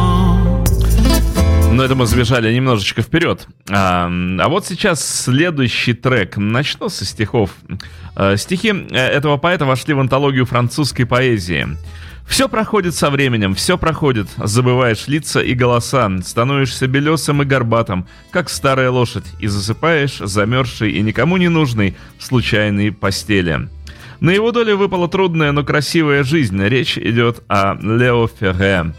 Но 1.79 1.85
это 1.85 1.95
мы 1.95 2.07
забежали 2.07 2.53
немножечко 2.53 3.01
вперед. 3.01 3.47
А, 3.69 4.11
а 4.39 4.49
вот 4.49 4.65
сейчас 4.65 5.23
следующий 5.23 5.93
трек. 5.93 6.35
Начну 6.35 6.89
со 6.89 7.05
стихов. 7.05 7.51
А, 8.17 8.35
стихи 8.35 8.73
э, 8.91 8.97
этого 8.97 9.37
поэта 9.37 9.63
вошли 9.65 9.93
в 9.93 9.99
антологию 10.01 10.45
французской 10.45 11.05
поэзии. 11.05 11.69
Все 12.27 12.49
проходит 12.49 12.95
со 12.95 13.09
временем, 13.09 13.55
все 13.55 13.77
проходит. 13.77 14.27
Забываешь 14.35 15.07
лица 15.07 15.39
и 15.39 15.53
голоса, 15.53 16.11
становишься 16.21 16.85
белесым 16.87 17.43
и 17.43 17.45
горбатым, 17.45 18.05
как 18.31 18.49
старая 18.49 18.91
лошадь, 18.91 19.27
и 19.39 19.47
засыпаешь 19.47 20.17
замерзший 20.17 20.91
и 20.91 20.99
никому 20.99 21.37
не 21.37 21.47
нужный 21.47 21.95
в 22.17 22.25
случайной 22.25 22.91
постели. 22.91 23.69
На 24.19 24.31
его 24.31 24.51
долю 24.51 24.75
выпала 24.75 25.07
трудная, 25.07 25.53
но 25.53 25.63
красивая 25.63 26.25
жизнь. 26.25 26.61
Речь 26.61 26.97
идет 26.97 27.41
о 27.47 27.75
Лео 27.75 28.27
Ферре. 28.27 28.93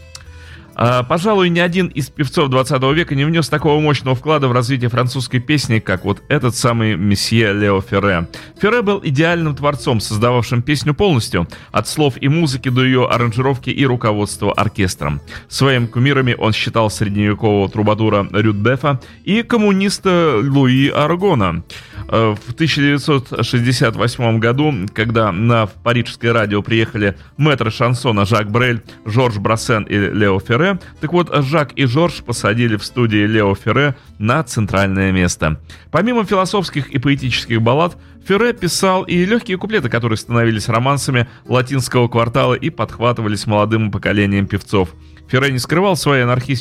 А, 0.82 1.02
пожалуй, 1.02 1.50
ни 1.50 1.58
один 1.58 1.88
из 1.88 2.08
певцов 2.08 2.48
20 2.48 2.82
века 2.94 3.14
не 3.14 3.26
внес 3.26 3.50
такого 3.50 3.78
мощного 3.80 4.16
вклада 4.16 4.48
в 4.48 4.52
развитие 4.52 4.88
французской 4.88 5.38
песни, 5.38 5.78
как 5.78 6.06
вот 6.06 6.22
этот 6.28 6.56
самый 6.56 6.96
месье 6.96 7.52
Лео 7.52 7.82
Ферре. 7.82 8.28
Ферре 8.58 8.80
был 8.80 8.98
идеальным 9.04 9.54
творцом, 9.54 10.00
создававшим 10.00 10.62
песню 10.62 10.94
полностью, 10.94 11.46
от 11.70 11.86
слов 11.86 12.14
и 12.18 12.28
музыки 12.28 12.70
до 12.70 12.82
ее 12.82 13.06
аранжировки 13.06 13.68
и 13.68 13.84
руководства 13.84 14.54
оркестром. 14.54 15.20
Своим 15.48 15.86
кумирами 15.86 16.34
он 16.38 16.54
считал 16.54 16.88
средневекового 16.88 17.68
трубадура 17.68 18.26
Рюдбефа 18.32 19.02
и 19.24 19.42
коммуниста 19.42 20.40
Луи 20.42 20.88
Аргона. 20.88 21.62
Э, 22.08 22.34
в 22.34 22.52
1968 22.54 24.38
году, 24.38 24.74
когда 24.92 25.32
на 25.32 25.66
парижское 25.66 26.32
радио 26.32 26.62
приехали 26.62 27.16
мэтры 27.36 27.70
шансона 27.70 28.24
Жак 28.24 28.50
Брель, 28.50 28.82
Жорж 29.04 29.38
Брассен 29.38 29.84
и 29.84 29.96
Лео 29.96 30.40
Ферре, 30.40 30.78
так 31.00 31.12
вот, 31.12 31.30
Жак 31.44 31.72
и 31.72 31.86
Жорж 31.86 32.22
посадили 32.22 32.76
в 32.76 32.84
студии 32.84 33.26
Лео 33.26 33.54
Ферре 33.54 33.96
на 34.18 34.42
центральное 34.42 35.12
место. 35.12 35.60
Помимо 35.90 36.24
философских 36.24 36.90
и 36.90 36.98
поэтических 36.98 37.60
баллад, 37.62 37.96
Ферре 38.26 38.52
писал 38.52 39.02
и 39.04 39.24
легкие 39.24 39.56
куплеты, 39.56 39.88
которые 39.88 40.16
становились 40.16 40.68
романсами 40.68 41.28
латинского 41.46 42.08
квартала 42.08 42.54
и 42.54 42.70
подхватывались 42.70 43.46
молодым 43.46 43.90
поколением 43.90 44.46
певцов. 44.46 44.90
Ферре 45.30 45.52
не 45.52 45.58
скрывал 45.58 45.96
свои 45.96 46.22
анархи... 46.22 46.58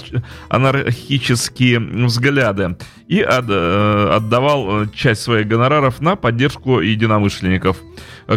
анархические 0.49 1.79
взгляды 1.79 2.77
и 3.07 3.21
от... 3.21 3.45
Э, 3.49 4.15
отдавал 4.15 4.88
часть 4.93 5.21
своих 5.21 5.47
гонораров 5.47 6.01
на 6.01 6.15
поддержку 6.15 6.79
единомышленников– 6.79 7.77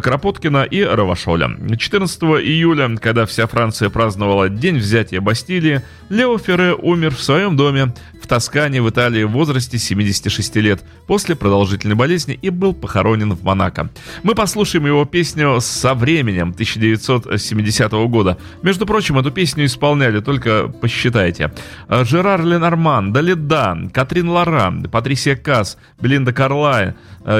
Кропоткина 0.01 0.65
и 0.65 0.83
Равашоля. 0.83 1.51
14 1.77 2.23
июля, 2.23 2.97
когда 2.97 3.27
вся 3.27 3.47
Франция 3.47 3.91
праздновала 3.91 4.49
День 4.49 4.79
взятия 4.79 5.21
Бастилии, 5.21 5.83
Лео 6.09 6.39
Ферре 6.39 6.75
умер 6.75 7.15
в 7.15 7.23
своем 7.23 7.57
доме 7.57 7.93
в 8.23 8.27
Тоскане 8.27 8.81
в 8.81 8.89
Италии 8.89 9.25
в 9.25 9.33
возрасте 9.33 9.79
76 9.79 10.57
лет 10.57 10.83
после 11.07 11.37
продолжительной 11.37 11.95
болезни 11.97 12.39
и 12.41 12.49
был 12.49 12.73
похоронен 12.73 13.35
в 13.35 13.43
Монако. 13.43 13.91
Мы 14.23 14.35
послушаем 14.35 14.87
его 14.87 15.05
песню 15.05 15.61
«Со 15.61 15.95
временем» 15.95 16.51
1970 16.51 17.93
года. 17.93 18.39
Между 18.63 18.87
прочим, 18.87 19.19
эту 19.19 19.31
песню 19.31 19.67
исполняли, 19.67 20.21
только 20.23 20.69
посчитайте. 20.69 21.53
Жерар 21.89 22.43
Ленорман, 22.43 23.13
Далида, 23.13 23.91
Катрин 23.93 24.29
Лара, 24.29 24.73
Патрисия 24.91 25.37
Касс, 25.37 25.77
Белинда 26.01 26.33
Карлай, 26.33 26.95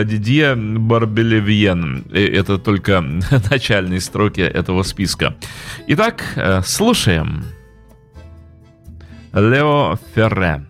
Дидье 0.05 0.55
Барбелевьен. 0.55 2.05
Это 2.13 2.59
только 2.59 3.03
начальные 3.51 4.01
строки 4.01 4.41
этого 4.41 4.83
списка. 4.83 5.35
Итак, 5.87 6.23
слушаем. 6.65 7.45
Лео 9.33 9.99
Ферре. 10.15 10.63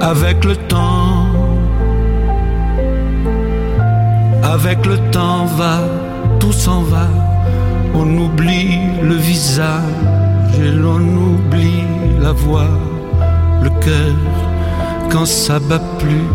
avec 0.00 0.44
le 0.44 0.56
temps. 0.68 1.07
Avec 4.60 4.86
le 4.86 4.98
temps 5.12 5.44
va, 5.44 5.78
tout 6.40 6.52
s'en 6.52 6.82
va. 6.82 7.06
On 7.94 8.06
oublie 8.18 8.78
le 9.02 9.14
visage 9.14 10.52
et 10.60 10.72
l'on 10.72 10.98
oublie 10.98 11.84
la 12.20 12.32
voix, 12.32 12.72
le 13.62 13.70
cœur. 13.84 14.16
Quand 15.10 15.26
ça 15.26 15.60
bat 15.60 15.80
plus, 16.00 16.26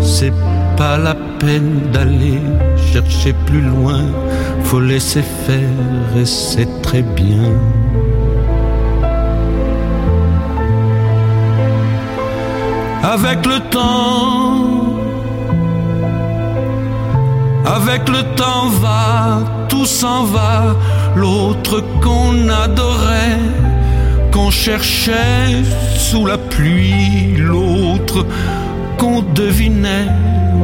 c'est 0.00 0.32
pas 0.78 0.96
la 0.96 1.14
peine 1.38 1.90
d'aller 1.92 2.40
chercher 2.92 3.34
plus 3.46 3.60
loin. 3.60 4.02
Faut 4.64 4.80
laisser 4.80 5.22
faire 5.46 6.16
et 6.16 6.24
c'est 6.24 6.70
très 6.80 7.02
bien. 7.02 7.52
avec 13.02 13.46
le 13.46 13.58
temps. 13.70 14.77
Avec 17.76 18.08
le 18.08 18.22
temps 18.34 18.68
va, 18.80 19.40
tout 19.68 19.84
s'en 19.84 20.24
va, 20.24 20.74
l'autre 21.14 21.84
qu'on 22.00 22.48
adorait, 22.48 23.38
qu'on 24.32 24.50
cherchait 24.50 25.62
sous 25.94 26.24
la 26.24 26.38
pluie, 26.38 27.36
l'autre 27.36 28.24
qu'on 28.96 29.20
devinait 29.20 30.08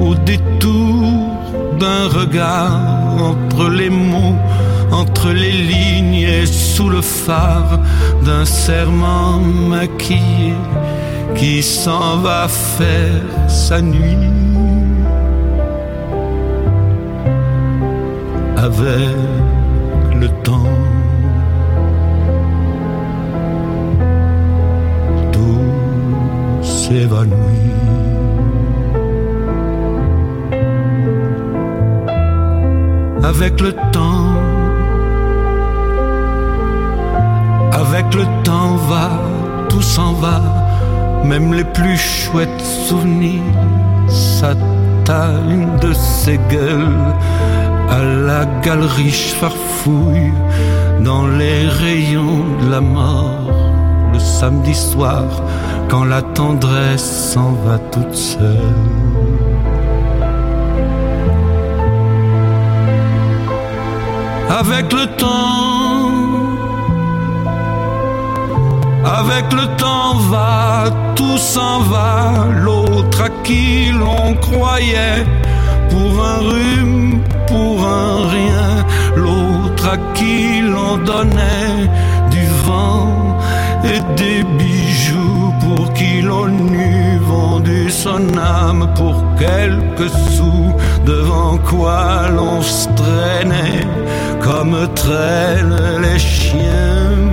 au 0.01 0.15
détour 0.15 1.29
d'un 1.79 2.09
regard 2.09 2.81
entre 3.21 3.69
les 3.69 3.91
mots, 3.91 4.39
entre 4.91 5.29
les 5.29 5.53
lignes 5.53 6.27
et 6.39 6.47
sous 6.47 6.89
le 6.89 7.03
phare 7.03 7.81
d'un 8.25 8.47
serment 8.47 9.41
maquillé 9.69 10.55
qui 11.37 11.63
s'en 11.63 12.17
va 12.17 12.49
faire 12.49 13.23
sa 13.47 13.83
nuit 13.83 14.54
avec 18.65 19.17
le 20.21 20.29
temps. 20.43 20.79
Tout 25.33 26.63
s'évanouit. 26.63 27.73
Avec 33.23 33.61
le 33.61 33.73
temps, 33.93 34.33
avec 37.73 38.07
le 38.15 38.25
temps 38.45 38.77
va, 38.89 39.11
tout 39.69 39.83
s'en 39.83 40.13
va 40.13 40.41
même 41.25 41.55
les 41.55 41.65
plus 41.65 41.97
chouettes 41.97 42.61
souvenirs 42.87 43.43
s'atteignent 44.09 45.79
de 45.81 45.93
ses 45.95 46.39
gueules 46.51 47.15
à 47.97 48.03
la 48.03 48.45
galerie 48.65 49.21
farfouille 49.41 50.33
dans 51.01 51.27
les 51.27 51.61
rayons 51.83 52.45
de 52.61 52.71
la 52.71 52.81
mort 52.81 53.53
le 54.13 54.19
samedi 54.19 54.75
soir 54.75 55.25
quand 55.89 56.05
la 56.05 56.23
tendresse 56.23 57.09
s'en 57.33 57.53
va 57.65 57.79
toute 57.93 58.15
seule. 58.15 58.81
Avec 64.61 64.87
le 64.93 65.07
temps, 65.23 66.11
avec 69.21 69.47
le 69.53 69.67
temps 69.77 70.15
va, 70.33 70.85
tout 71.15 71.39
s'en 71.39 71.81
va, 71.93 72.47
l'autre 72.65 73.23
à 73.29 73.31
qui 73.45 73.91
l'on 74.01 74.35
croyait, 74.47 75.25
pour 75.91 76.13
un 76.33 76.39
rhume, 76.51 77.21
pour 77.55 77.79
un 77.87 78.29
rien, 78.37 78.71
l'autre 79.23 79.87
à 79.95 79.99
qui 80.17 80.61
l'on 80.73 80.97
donnait 81.13 81.83
du 82.35 82.45
vent 82.67 83.39
et 83.93 84.01
des 84.21 84.41
bijoux, 84.59 85.53
pour 85.63 85.93
qui 85.93 86.13
l'on 86.29 86.49
eût 86.89 87.19
vendu 87.33 87.91
son 87.91 88.25
âme 88.37 88.85
pour 88.99 89.17
quelques 89.39 90.11
sous, 90.33 90.71
devant 91.13 91.57
quoi 91.71 92.29
l'on 92.37 92.61
se 92.63 92.89
traînait 93.01 93.87
comme 94.47 94.77
traînent 95.03 96.01
les 96.05 96.19
chiens 96.19 97.24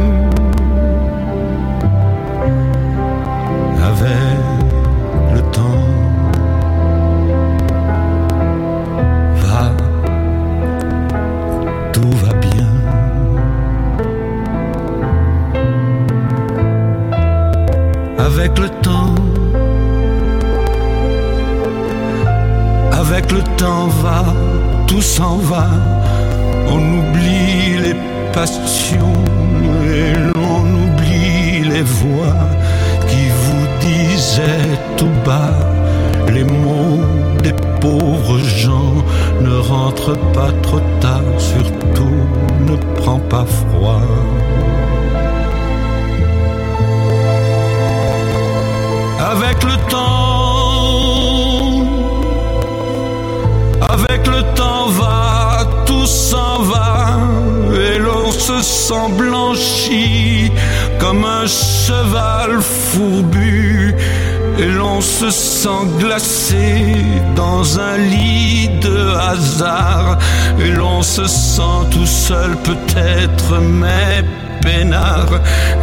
sent 65.62 65.86
glacé 66.00 66.95
dans 67.36 67.80
un 67.80 67.97
lit 67.97 68.67
de 68.82 69.00
hasard 69.30 70.17
et 70.60 70.71
l'on 70.71 71.04
se 71.04 71.28
sent 71.28 71.82
tout 71.91 72.08
seul 72.08 72.56
peut-être 72.63 73.60
mais 73.60 74.24
peinard 74.63 75.34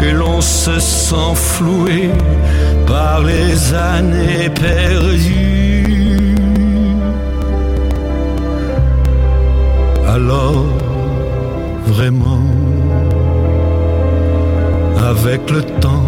et 0.02 0.10
l'on 0.10 0.40
se 0.40 0.80
sent 0.80 1.34
floué 1.34 2.10
par 2.88 3.22
les 3.22 3.72
années 3.72 4.50
perdues. 4.50 6.34
Alors 10.08 10.66
vraiment 11.86 12.46
avec 15.12 15.48
le 15.52 15.62
temps 15.62 16.07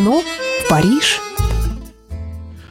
Окно 0.00 0.22
в 0.22 0.68
Париж. 0.70 1.20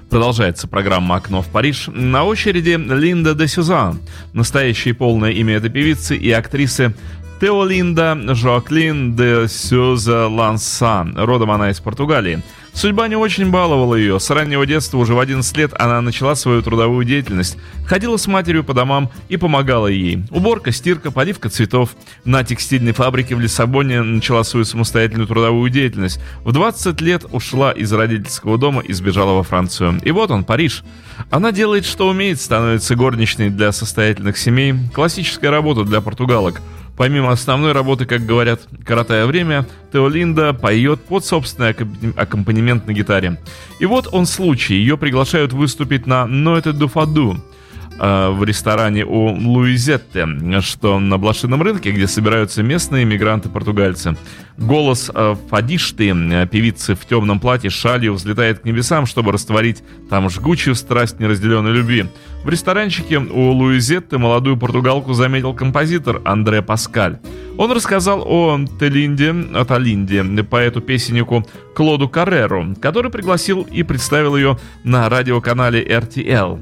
Продолжается 0.10 0.68
программа 0.68 1.18
«Окно 1.18 1.44
в 1.44 1.48
Париж». 1.48 1.88
На 1.94 2.24
очереди 2.24 2.72
Линда 2.72 3.36
де 3.36 3.48
Сюзан. 3.48 4.00
Настоящее 4.34 4.96
полное 4.96 5.30
имя 5.30 5.58
этой 5.58 5.70
певицы 5.70 6.18
и 6.18 6.32
актрисы 6.32 6.96
Теолинда 7.40 8.18
Жоаклин 8.34 9.16
де 9.16 9.48
Сюза 9.48 10.28
Лансан. 10.28 11.16
Родом 11.20 11.52
она 11.52 11.70
из 11.70 11.80
Португалии. 11.80 12.42
Судьба 12.74 13.08
не 13.08 13.16
очень 13.16 13.52
баловала 13.52 13.96
ее. 13.96 14.20
С 14.20 14.30
раннего 14.30 14.66
детства, 14.66 14.98
уже 14.98 15.14
в 15.14 15.20
11 15.20 15.58
лет, 15.58 15.74
она 15.78 16.02
начала 16.02 16.36
свою 16.36 16.62
трудовую 16.62 17.06
деятельность. 17.06 17.58
Ходила 17.86 18.18
с 18.18 18.28
матерью 18.28 18.64
по 18.64 18.74
домам 18.74 19.10
и 19.28 19.38
помогала 19.38 19.88
ей. 19.88 20.24
Уборка, 20.30 20.72
стирка, 20.72 21.12
поливка 21.12 21.50
цветов. 21.50 21.92
На 22.24 22.44
текстильной 22.44 22.94
фабрике 22.94 23.36
в 23.36 23.40
Лиссабоне 23.40 24.02
начала 24.02 24.44
свою 24.44 24.66
самостоятельную 24.66 25.28
трудовую 25.28 25.70
деятельность. 25.70 26.20
В 26.44 26.52
20 26.52 27.02
лет 27.02 27.26
ушла 27.32 27.72
из 27.72 27.92
родительского 27.92 28.58
дома 28.58 28.82
и 28.82 28.94
сбежала 28.94 29.34
во 29.34 29.44
Францию. 29.44 30.00
И 30.04 30.12
вот 30.12 30.32
он, 30.32 30.44
Париж. 30.44 30.84
Она 31.30 31.52
делает, 31.52 31.86
что 31.86 32.08
умеет, 32.08 32.40
становится 32.40 32.96
горничной 32.96 33.50
для 33.50 33.72
состоятельных 33.72 34.38
семей. 34.38 34.76
Классическая 34.94 35.50
работа 35.50 35.84
для 35.84 36.02
португалок– 36.02 36.62
Помимо 37.00 37.32
основной 37.32 37.72
работы, 37.72 38.06
как 38.06 38.26
говорят, 38.26 38.60
коротая 38.86 39.26
время, 39.26 39.66
Теолинда 39.94 40.54
поет 40.54 41.00
под 41.00 41.24
собственный 41.24 41.74
аккомпанемент 42.18 42.88
на 42.88 42.92
гитаре. 42.92 43.40
И 43.80 43.86
вот 43.86 44.10
он 44.12 44.26
случай, 44.26 44.74
ее 44.74 44.98
приглашают 44.98 45.54
выступить 45.54 46.06
на 46.06 46.28
«Ноэте 46.28 46.74
Дуфаду», 46.74 47.38
Э, 47.38 47.59
в 48.00 48.44
ресторане 48.44 49.06
у 49.06 49.28
Луизетте, 49.28 50.28
что 50.62 51.00
на 51.00 51.18
блошином 51.18 51.62
рынке, 51.62 51.92
где 51.92 52.08
собираются 52.08 52.64
местные 52.64 53.04
иммигранты-португальцы. 53.04 54.16
Голос 54.60 55.10
э, 55.14 55.36
Фадишты, 55.50 56.10
э, 56.10 56.48
певицы 56.48 56.94
в 56.94 57.06
темном 57.06 57.40
платье, 57.40 57.70
шалью, 57.70 58.14
взлетает 58.14 58.60
к 58.60 58.66
небесам, 58.66 59.06
чтобы 59.06 59.32
растворить 59.32 59.82
там 60.10 60.30
жгучую 60.30 60.76
страсть 60.76 61.20
неразделенной 61.20 61.72
любви. 61.72 62.08
В 62.44 62.50
ресторанчике 62.50 63.20
у 63.20 63.52
Луизетты 63.52 64.18
молодую 64.18 64.58
португалку 64.58 65.14
заметил 65.14 65.54
композитор 65.54 66.22
Андре 66.26 66.62
Паскаль. 66.62 67.20
Он 67.58 67.72
рассказал 67.72 68.22
о 68.26 68.60
Телинде, 68.80 69.34
о 69.54 69.64
Талинде, 69.64 70.24
поэту-песеннику 70.44 71.46
Клоду 71.74 72.10
Карреру, 72.10 72.76
который 72.82 73.12
пригласил 73.12 73.62
и 73.62 73.84
представил 73.84 74.36
ее 74.36 74.58
на 74.84 75.08
радиоканале 75.08 75.82
RTL. 75.84 76.60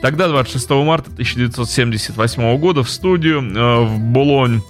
Тогда, 0.00 0.28
26 0.28 0.70
марта 0.70 1.10
1978 1.10 2.58
года, 2.58 2.82
в 2.82 2.90
студию 2.90 3.40
э, 3.40 3.84
в 3.84 3.98
Болонь 3.98 4.62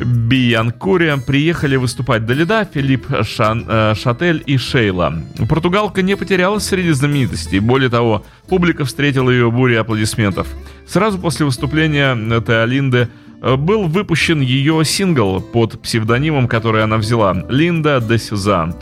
Биянкуре 0.00 1.16
приехали 1.18 1.76
выступать 1.76 2.26
Далида, 2.26 2.68
Филипп 2.72 3.06
Шан, 3.22 3.64
э, 3.68 3.94
Шатель 3.94 4.42
и 4.44 4.56
Шейла. 4.56 5.22
Португалка 5.48 6.02
не 6.02 6.16
потерялась 6.16 6.64
среди 6.64 6.90
знаменитостей. 6.90 7.60
Более 7.60 7.88
того, 7.88 8.24
публика 8.48 8.84
встретила 8.84 9.30
ее 9.30 9.50
бурей 9.52 9.78
аплодисментов. 9.78 10.48
Сразу 10.88 11.18
после 11.18 11.46
выступления 11.46 12.40
Теолинды 12.40 13.08
э, 13.42 13.54
был 13.54 13.86
выпущен 13.86 14.40
ее 14.40 14.84
сингл 14.84 15.40
под 15.40 15.80
псевдонимом, 15.80 16.48
который 16.48 16.82
она 16.82 16.96
взяла– 16.96 17.44
«Линда 17.48 18.00
де 18.00 18.18
Сюза». 18.18 18.74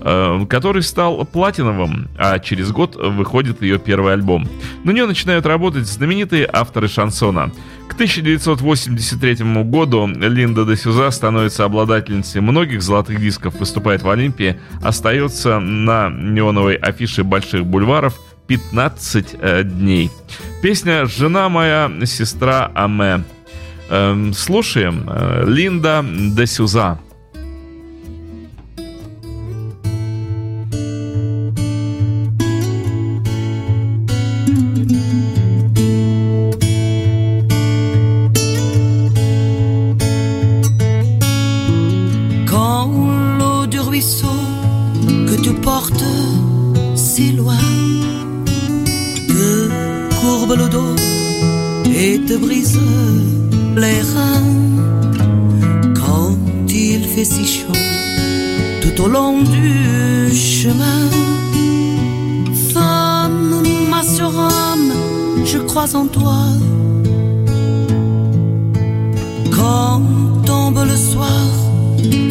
Э, 0.00 0.46
который 0.48 0.82
стал 0.82 1.24
платиновым, 1.24 2.08
а 2.16 2.38
через 2.38 2.70
год 2.70 2.94
выходит 2.94 3.62
ее 3.62 3.78
первый 3.78 4.12
альбом. 4.12 4.48
На 4.84 4.92
нее 4.92 5.06
начинают 5.06 5.44
работать 5.44 5.86
знаменитые 5.86 6.48
авторы 6.52 6.86
шансона. 6.86 7.50
К 7.88 7.94
1983 7.94 9.64
году 9.64 10.06
Линда 10.06 10.64
де 10.64 10.76
Сюза 10.76 11.10
становится 11.10 11.64
обладательницей 11.64 12.40
многих 12.40 12.80
золотых 12.80 13.20
дисков, 13.20 13.58
выступает 13.58 14.02
в 14.02 14.10
Олимпии, 14.10 14.60
остается 14.82 15.58
на 15.58 16.10
неоновой 16.10 16.76
афише 16.76 17.24
больших 17.24 17.66
бульваров 17.66 18.20
15 18.46 19.36
э, 19.40 19.62
дней. 19.64 20.10
Песня 20.62 21.06
«Жена 21.06 21.48
моя, 21.48 21.90
сестра 22.04 22.70
Аме». 22.74 23.24
Эм, 23.90 24.32
слушаем 24.32 25.08
э, 25.08 25.44
Линда 25.46 26.04
де 26.04 26.46
Сюза. 26.46 27.00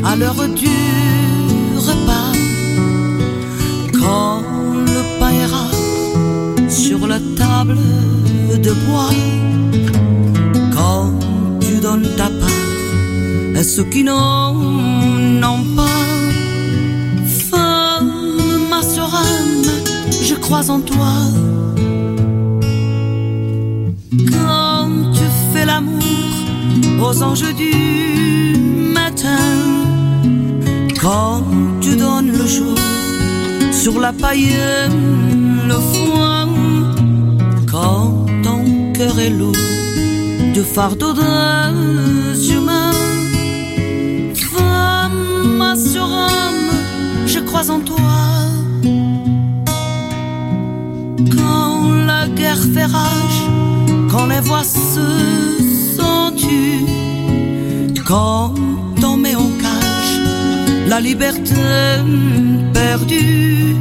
À 0.04 0.16
l'heure 0.16 0.48
du 0.50 0.78
repas, 1.78 2.32
quand 3.94 4.42
le 4.92 5.20
pain 5.20 5.32
est 5.32 6.70
sur 6.70 7.08
la 7.08 7.20
table 7.36 7.78
de 8.66 8.72
bois, 8.86 9.10
quand 10.74 11.12
tu 11.60 11.80
donnes 11.80 12.08
ta 12.16 12.30
part 12.30 12.50
à 13.56 13.64
ceux 13.64 13.86
qui 13.86 14.04
n'en 14.04 14.56
ont 14.56 15.66
pas, 15.76 16.06
femme, 17.50 18.12
ma 18.70 18.82
soeur 18.82 19.12
je 20.22 20.36
crois 20.36 20.70
en 20.70 20.82
toi. 20.82 21.14
Aux 27.00 27.24
anges 27.24 27.54
du 27.56 28.58
matin. 28.94 29.46
Quand 31.02 31.44
tu 31.82 31.96
donnes 31.96 32.32
le 32.32 32.46
jour 32.46 32.78
sur 33.72 34.00
la 34.00 34.14
paille, 34.14 34.58
le 35.68 35.76
foin, 35.92 36.50
quand 37.72 38.26
ton 38.44 38.94
cœur 38.94 39.20
est 39.20 39.30
lourd 39.30 39.54
du 40.54 40.62
fardeau 40.62 41.14
d'un 41.14 41.74
humain. 42.52 42.92
Femme 44.52 45.76
sur 45.78 46.04
homme, 46.04 46.72
je 47.26 47.40
crois 47.40 47.70
en 47.70 47.80
toi. 47.80 47.98
Quand 51.36 51.92
la 52.06 52.28
guerre 52.30 52.64
fait 52.74 52.86
rage, 52.86 53.42
quand 54.10 54.26
les 54.26 54.42
voix 54.42 54.64
se 54.64 55.77
quand 58.08 58.54
on 59.04 59.18
met 59.18 59.36
en 59.36 59.50
cage 59.62 60.22
la 60.88 61.02
liberté 61.02 61.56
perdue, 62.74 63.76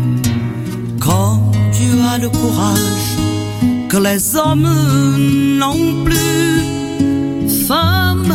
quand 1.01 1.53
tu 1.73 1.87
as 2.11 2.19
le 2.19 2.29
courage 2.29 3.11
que 3.89 3.99
les 3.99 4.37
hommes 4.37 4.69
n'ont 5.59 6.05
plus, 6.05 6.61
femme, 7.69 8.33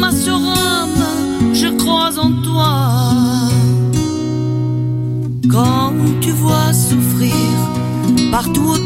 ma 0.00 0.10
surâme, 0.12 1.04
je 1.52 1.68
crois 1.76 2.18
en 2.18 2.32
toi. 2.42 2.74
Quand 5.50 5.92
tu 6.20 6.30
vois 6.30 6.72
souffrir 6.72 7.58
partout 8.30 8.76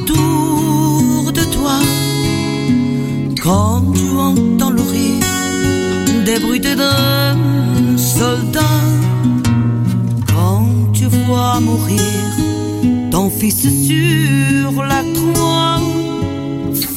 ton 13.22 13.30
fils 13.30 13.68
sur 13.86 14.82
la 14.82 15.04
croix, 15.04 15.92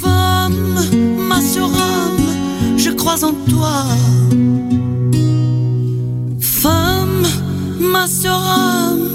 femme, 0.01 0.79
ma 1.29 1.39
surâme, 1.39 2.29
je 2.77 2.89
crois 2.89 3.23
en 3.23 3.33
toi. 3.47 3.83
Femme, 6.39 7.27
ma 7.79 8.07
surâme. 8.07 9.14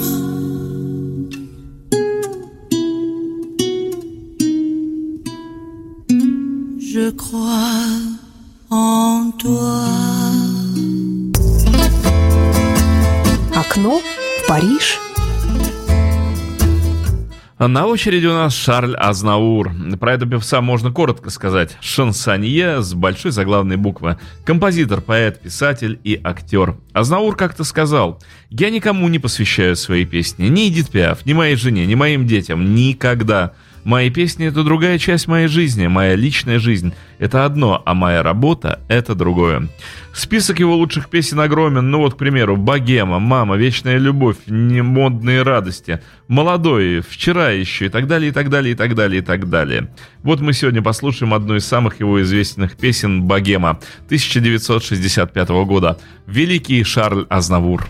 На 17.67 17.85
очереди 17.85 18.25
у 18.25 18.33
нас 18.33 18.55
Шарль 18.55 18.95
Азнаур. 18.95 19.71
Про 19.99 20.13
этого 20.13 20.31
певца 20.31 20.61
можно 20.61 20.91
коротко 20.91 21.29
сказать. 21.29 21.77
Шансонье 21.79 22.81
с 22.81 22.95
большой 22.95 23.29
заглавной 23.29 23.77
буквы. 23.77 24.17
Композитор, 24.45 24.99
поэт, 24.99 25.39
писатель 25.39 25.99
и 26.03 26.19
актер. 26.23 26.77
Азнаур 26.91 27.35
как-то 27.35 27.63
сказал, 27.63 28.19
«Я 28.49 28.71
никому 28.71 29.07
не 29.09 29.19
посвящаю 29.19 29.75
свои 29.75 30.05
песни. 30.05 30.47
Ни 30.47 30.69
Эдит 30.69 30.89
Пиаф, 30.89 31.23
ни 31.27 31.33
моей 31.33 31.55
жене, 31.55 31.85
ни 31.85 31.93
моим 31.93 32.25
детям. 32.25 32.73
Никогда. 32.73 33.53
Мои 33.83 34.09
песни— 34.09 34.45
это 34.47 34.63
другая 34.63 34.99
часть 34.99 35.27
моей 35.27 35.47
жизни, 35.47 35.87
моя 35.87 36.15
личная 36.15 36.59
жизнь— 36.59 36.93
это 37.19 37.45
одно, 37.45 37.81
а 37.85 37.93
моя 37.93 38.21
работа— 38.21 38.79
это 38.87 39.15
другое. 39.15 39.69
Список 40.13 40.59
его 40.59 40.75
лучших 40.75 41.09
песен 41.09 41.39
огромен, 41.39 41.89
ну 41.89 41.99
вот, 41.99 42.13
к 42.13 42.17
примеру, 42.17 42.57
«Богема», 42.57 43.19
«Мама», 43.19 43.55
«Вечная 43.55 43.97
любовь», 43.97 44.37
«Немодные 44.45 45.41
радости», 45.41 46.01
«Молодой», 46.27 47.01
«Вчера 47.01 47.49
еще» 47.49 47.87
и 47.87 47.89
так 47.89 48.07
далее, 48.07 48.29
и 48.29 48.33
так 48.33 48.49
далее, 48.49 48.73
и 48.73 48.75
так 48.75 48.93
далее, 48.93 49.21
и 49.21 49.25
так 49.25 49.49
далее. 49.49 49.89
Вот 50.21 50.41
мы 50.41 50.53
сегодня 50.53 50.81
послушаем 50.81 51.33
одну 51.33 51.55
из 51.55 51.65
самых 51.65 51.99
его 51.99 52.21
известных 52.21 52.77
песен 52.77 53.23
«Богема» 53.23 53.79
1965 54.05 55.49
года. 55.65 55.99
Великий 56.27 56.83
Шарль 56.83 57.25
Азнавур. 57.29 57.89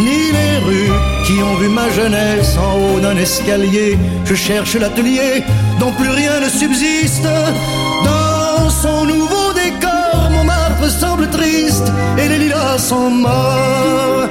ni 0.00 0.32
les 0.32 0.58
rues 0.66 0.92
qui 1.26 1.42
ont 1.42 1.54
vu 1.56 1.68
ma 1.68 1.88
jeunesse 1.90 2.56
en 2.58 2.78
haut 2.78 3.00
d'un 3.00 3.16
escalier. 3.16 3.98
Je 4.24 4.34
cherche 4.34 4.74
l'atelier 4.74 5.42
dont 5.80 5.92
plus 5.92 6.10
rien 6.10 6.40
ne 6.40 6.48
subsiste. 6.48 7.28
Dans 8.04 8.70
son 8.70 9.04
nouveau 9.04 9.52
décor, 9.54 10.30
mon 10.30 10.44
marbre 10.44 10.88
semble 10.88 11.28
triste 11.30 11.90
et 12.18 12.28
les 12.28 12.38
lilas 12.38 12.78
sont 12.78 13.10
morts. 13.10 14.28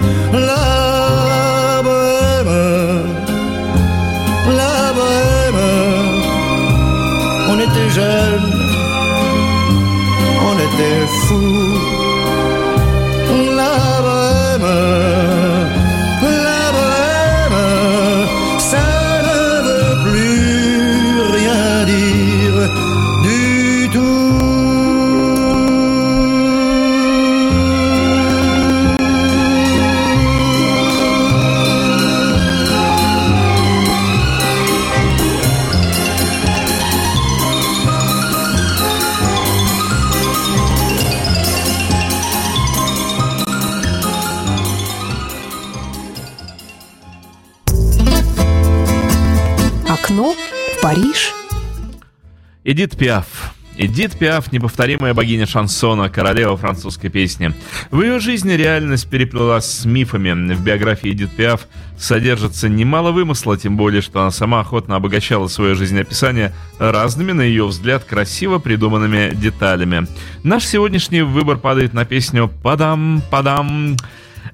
Эдит 52.74 52.98
Пиаф. 52.98 53.54
Эдит 53.78 54.18
Пиаф– 54.18 54.52
неповторимая 54.52 55.14
богиня 55.14 55.46
шансона, 55.46 56.10
королева 56.10 56.58
французской 56.58 57.10
песни. 57.10 57.54
В 57.92 58.02
ее 58.02 58.20
жизни 58.20 58.54
реальность 58.54 59.08
переплелась 59.08 59.66
с 59.66 59.86
мифами. 59.86 60.56
В 60.56 60.64
биографии 60.64 61.12
Эдит 61.12 61.30
Пиаф 61.30 61.68
содержится 62.00 62.70
немало 62.70 63.12
вымысла, 63.12 63.60
тем 63.60 63.78
более, 63.78 64.02
что 64.02 64.22
она 64.22 64.32
сама 64.32 64.62
охотно 64.62 64.96
обогащала 64.96 65.48
свое 65.50 65.76
жизнеописание 65.76 66.52
разными, 66.80 67.32
на 67.32 67.42
ее 67.42 67.68
взгляд, 67.68 68.06
красиво 68.06 68.58
придуманными 68.58 69.36
деталями. 69.36 70.08
Наш 70.42 70.66
сегодняшний 70.66 71.22
выбор 71.22 71.58
падает 71.58 71.94
на 71.94 72.06
песню 72.06 72.52
«Падам, 72.64 73.22
падам». 73.30 73.98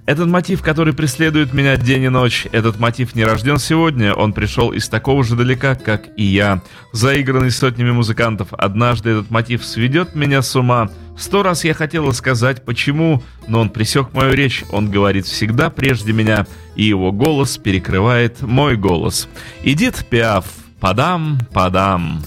Этот 0.10 0.28
мотив, 0.28 0.64
который 0.64 0.92
преследует 0.92 1.54
меня 1.54 1.78
день 1.78 2.06
и 2.06 2.10
ночь, 2.10 2.48
этот 2.52 2.80
мотив 2.80 3.14
не 3.14 3.24
рожден 3.24 3.60
сегодня, 3.60 4.12
он 4.12 4.34
пришел 4.34 4.72
из 4.72 4.90
такого 4.90 5.24
же 5.24 5.36
далека, 5.36 5.76
как 5.76 6.08
и 6.18 6.24
я. 6.24 6.64
Заигранный 6.94 7.52
сотнями 7.52 7.92
музыкантов, 7.92 8.48
однажды 8.54 9.12
этот 9.12 9.30
мотив 9.30 9.64
сведет 9.64 10.16
меня 10.16 10.42
с 10.42 10.56
ума. 10.56 10.90
Сто 11.16 11.44
раз 11.44 11.64
я 11.64 11.76
хотела 11.76 12.10
сказать 12.10 12.66
почему, 12.66 13.22
но 13.48 13.60
он 13.62 13.70
пресек 13.70 14.12
мою 14.14 14.34
речь, 14.34 14.64
он 14.72 14.90
говорит 14.90 15.28
всегда 15.28 15.70
прежде 15.70 16.12
меня, 16.12 16.48
и 16.76 16.86
его 16.86 17.12
голос 17.12 17.60
перекрывает 17.60 18.42
мой 18.42 18.78
голос. 18.78 19.30
Идит 19.62 20.08
Пиаф, 20.10 20.48
падам, 20.80 21.38
падам. 21.54 22.24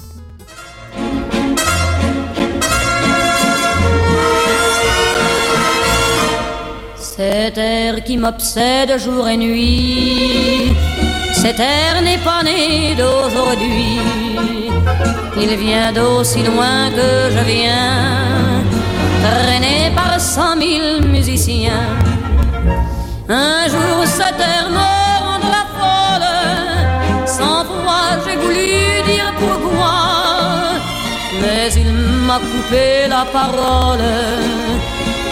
Cet 7.22 7.56
air 7.56 8.02
qui 8.02 8.16
m'obsède 8.16 8.98
jour 8.98 9.28
et 9.28 9.36
nuit, 9.36 10.72
cet 11.32 11.60
air 11.60 12.02
n'est 12.02 12.24
pas 12.30 12.42
né 12.42 12.96
d'aujourd'hui. 12.96 14.00
Il 15.40 15.50
vient 15.64 15.92
d'aussi 15.92 16.42
loin 16.42 16.90
que 16.98 17.10
je 17.34 17.42
viens, 17.52 18.64
traîné 19.24 19.92
par 19.94 20.18
cent 20.18 20.56
mille 20.56 21.06
musiciens. 21.16 21.86
Un 23.28 23.68
jour 23.74 23.98
cet 24.04 24.38
air 24.54 24.64
me 24.78 24.90
rendra 25.26 25.62
folle, 25.78 26.32
sans 27.38 27.62
foi 27.72 28.02
j'ai 28.24 28.36
voulu 28.44 28.68
dire 29.10 29.32
pourquoi, 29.42 29.98
mais 31.40 31.72
il 31.82 31.92
m'a 32.26 32.38
coupé 32.50 33.06
la 33.08 33.24
parole 33.38 34.08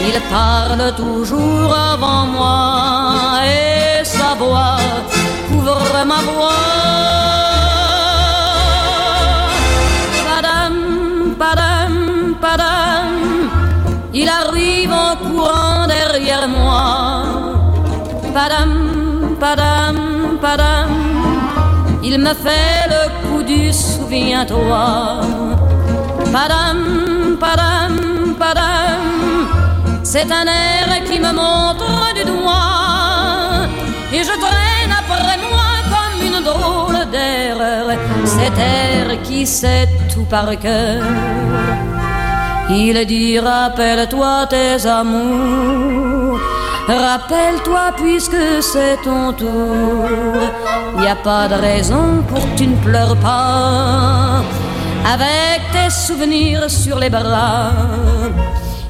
il 0.09 0.19
parle 0.31 0.95
toujours 0.95 1.75
avant 1.75 2.27
moi 2.27 3.41
et 3.45 4.05
sa 4.05 4.35
voix 4.35 4.77
couvre 5.49 6.05
ma 6.11 6.21
voix. 6.29 6.69
Padam, 10.29 10.77
padam, 11.39 11.95
padam, 12.41 13.13
il 14.15 14.29
arrive 14.29 14.93
en 14.93 15.17
courant 15.23 15.87
derrière 15.87 16.49
moi. 16.49 16.89
Padam, 18.35 19.37
padam, 19.39 19.97
padam, 20.41 20.91
il 22.03 22.19
me 22.19 22.35
fait 22.45 22.83
le 22.95 23.03
coup 23.21 23.43
du 23.43 23.73
souviens-toi. 23.73 25.21
Padam, 26.33 27.37
padam, 27.39 27.95
padam. 28.39 28.80
C'est 30.13 30.33
un 30.33 30.45
air 30.45 31.05
qui 31.09 31.21
me 31.21 31.33
montre 31.33 32.13
du 32.17 32.25
doigt 32.25 33.69
et 34.13 34.25
je 34.25 34.37
traîne 34.45 34.93
après 35.03 35.39
moi 35.49 35.71
comme 35.93 36.21
une 36.27 36.43
drôle 36.43 37.09
d'erreur. 37.13 37.97
Cet 38.25 38.59
air 38.59 39.23
qui 39.23 39.47
sait 39.47 39.89
tout 40.13 40.25
par 40.25 40.51
cœur. 40.59 41.05
Il 42.71 43.07
dit 43.07 43.39
rappelle-toi 43.39 44.49
tes 44.49 44.85
amours. 44.85 46.41
Rappelle-toi 46.89 47.93
puisque 47.97 48.63
c'est 48.63 48.97
ton 49.05 49.33
tour. 49.33 50.09
Y 51.05 51.07
a 51.07 51.15
pas 51.15 51.47
de 51.47 51.55
raison 51.55 52.25
pour 52.29 52.41
que 52.41 52.57
tu 52.57 52.67
ne 52.67 52.77
pleures 52.83 53.17
pas. 53.19 54.43
Avec 55.15 55.61
tes 55.71 55.89
souvenirs 55.89 56.69
sur 56.69 56.99
les 56.99 57.11
bras 57.11 57.71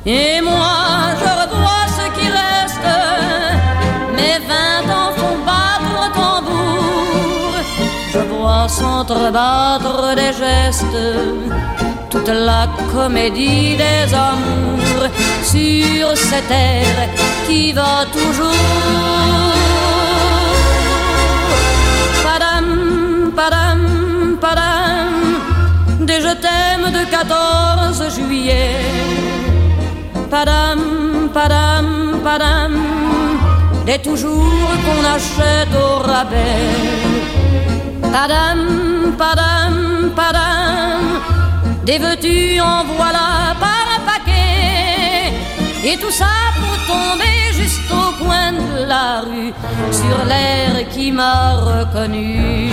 et 0.06 0.40
moi, 0.40 1.14
je 1.20 1.30
revois 1.40 1.86
ce 1.98 2.06
qui 2.18 2.26
reste. 2.28 2.90
Mes 4.16 4.38
vingt 4.50 4.86
ans 4.98 5.12
font 5.16 5.38
battre 5.44 6.12
tambour. 6.14 7.52
Je 8.12 8.18
vois 8.18 8.66
s'entrebattre 8.68 10.14
des 10.14 10.32
gestes. 10.32 11.02
Toute 12.08 12.28
la 12.28 12.66
comédie 12.92 13.76
des 13.76 14.12
amours 14.14 15.06
sur 15.44 16.16
cette 16.16 16.50
air 16.50 17.08
qui 17.46 17.72
va 17.72 18.04
toujours. 18.12 18.54
Padam, 22.24 23.32
padam, 23.36 24.36
padam, 24.40 25.12
des 26.00 26.20
je 26.20 26.34
t'aime 26.44 26.92
de 26.92 27.04
14 27.10 28.14
juillet 28.16 29.09
padam, 30.30 30.80
padam, 31.34 31.86
padam, 32.24 32.72
des 33.86 33.98
toujours 33.98 34.70
qu'on 34.84 35.04
achète 35.16 35.74
au 35.84 35.98
rabais. 36.08 36.68
Padam, 38.14 38.60
padam, 39.20 39.74
padam, 40.18 41.02
des 41.84 41.98
veux-tu 41.98 42.60
en 42.60 42.84
voilà 42.96 43.28
par 43.64 43.84
un 43.96 44.02
paquet. 44.10 45.32
Et 45.88 45.96
tout 45.96 46.14
ça 46.20 46.34
pour 46.58 46.76
tomber 46.90 47.38
juste 47.52 47.90
au 47.90 48.08
coin 48.22 48.52
de 48.52 48.84
la 48.92 49.22
rue, 49.28 49.52
sur 50.00 50.18
l'air 50.30 50.88
qui 50.92 51.10
m'a 51.10 51.54
reconnu. 51.70 52.70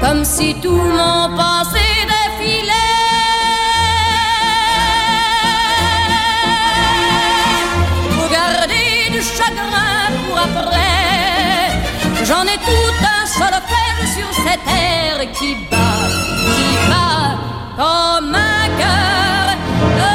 Comme 0.02 0.24
si 0.34 0.48
tout 0.64 0.86
mon 1.00 1.22
passé 1.40 1.88
défilait. 2.12 2.74
Pour 8.16 8.28
garder 8.40 8.90
du 9.16 9.22
chagrin 9.38 10.00
pour 10.24 10.38
après. 10.48 11.04
J'en 12.28 12.46
ai 12.54 12.60
tout 12.70 12.96
un 13.16 13.24
solfège 13.38 14.08
sur 14.18 14.30
cette 14.44 14.64
terre 14.72 15.22
qui 15.38 15.50
bat, 15.70 16.02
qui 16.56 16.70
bat 16.90 17.30
comme 17.78 18.34
un 18.34 18.68
cœur. 18.80 20.15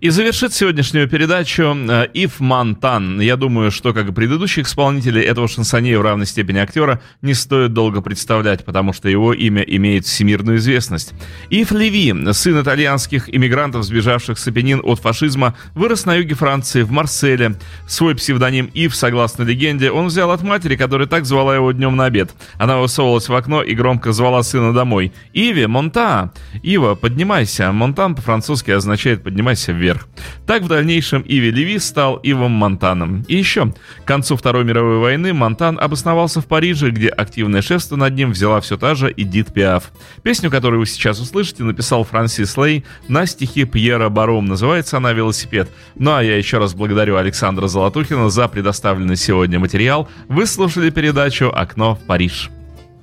И 0.00 0.08
завершит 0.08 0.54
сегодняшнюю 0.54 1.06
передачу 1.10 1.76
э, 1.76 2.08
Ив 2.14 2.40
Монтан. 2.40 3.20
Я 3.20 3.36
думаю, 3.36 3.70
что, 3.70 3.92
как 3.92 4.08
и 4.08 4.12
предыдущих 4.12 4.66
исполнителей, 4.66 5.20
этого 5.20 5.46
шансонье 5.46 5.98
в 5.98 6.02
равной 6.02 6.24
степени 6.24 6.56
актера 6.56 7.02
не 7.20 7.34
стоит 7.34 7.74
долго 7.74 8.00
представлять, 8.00 8.64
потому 8.64 8.94
что 8.94 9.10
его 9.10 9.34
имя 9.34 9.60
имеет 9.60 10.06
всемирную 10.06 10.56
известность. 10.56 11.12
Ив 11.50 11.70
Леви, 11.72 12.14
сын 12.32 12.62
итальянских 12.62 13.28
иммигрантов, 13.28 13.84
сбежавших 13.84 14.38
с 14.38 14.48
Апеннин 14.48 14.80
от 14.82 15.00
фашизма, 15.00 15.54
вырос 15.74 16.06
на 16.06 16.14
юге 16.14 16.34
Франции, 16.34 16.80
в 16.80 16.90
Марселе. 16.90 17.56
Свой 17.86 18.14
псевдоним 18.14 18.70
Ив, 18.72 18.96
согласно 18.96 19.42
легенде, 19.42 19.90
он 19.90 20.06
взял 20.06 20.30
от 20.30 20.42
матери, 20.42 20.76
которая 20.76 21.08
так 21.08 21.26
звала 21.26 21.54
его 21.54 21.72
днем 21.72 21.94
на 21.96 22.06
обед. 22.06 22.30
Она 22.56 22.78
высовывалась 22.78 23.28
в 23.28 23.34
окно 23.34 23.62
и 23.62 23.74
громко 23.74 24.12
звала 24.12 24.42
сына 24.44 24.72
домой. 24.72 25.12
«Иви, 25.34 25.66
Монта! 25.66 26.32
Ива, 26.62 26.94
поднимайся!» 26.94 27.70
Монтан 27.70 28.14
по-французски 28.14 28.70
означает 28.70 29.22
«поднимайся 29.22 29.72
вверх» 29.72 29.89
вверх. 29.90 30.08
Так 30.46 30.62
в 30.62 30.68
дальнейшем 30.68 31.22
Иви 31.26 31.50
Леви 31.50 31.78
стал 31.78 32.16
Ивом 32.16 32.52
Монтаном. 32.52 33.24
И 33.28 33.36
еще, 33.36 33.72
к 34.02 34.06
концу 34.06 34.36
Второй 34.36 34.64
мировой 34.64 34.98
войны 34.98 35.32
Монтан 35.32 35.78
обосновался 35.80 36.40
в 36.40 36.46
Париже, 36.46 36.90
где 36.90 37.08
активное 37.08 37.62
шефство 37.62 37.96
над 37.96 38.14
ним 38.14 38.32
взяла 38.32 38.60
все 38.60 38.76
та 38.76 38.94
же 38.94 39.12
Эдит 39.16 39.52
Пиаф. 39.52 39.90
Песню, 40.22 40.50
которую 40.50 40.80
вы 40.80 40.86
сейчас 40.86 41.20
услышите, 41.20 41.64
написал 41.64 42.04
Франсис 42.04 42.56
Лей 42.56 42.84
на 43.08 43.26
стихи 43.26 43.64
Пьера 43.64 44.08
Баром. 44.08 44.46
Называется 44.46 44.96
она 44.96 45.12
«Велосипед». 45.12 45.68
Ну 45.96 46.12
а 46.14 46.22
я 46.22 46.36
еще 46.36 46.58
раз 46.58 46.74
благодарю 46.74 47.16
Александра 47.16 47.66
Золотухина 47.66 48.30
за 48.30 48.48
предоставленный 48.48 49.16
сегодня 49.16 49.58
материал. 49.58 50.08
Вы 50.28 50.46
слушали 50.46 50.90
передачу 50.90 51.50
«Окно 51.54 51.94
в 51.96 52.00
Париж». 52.00 52.50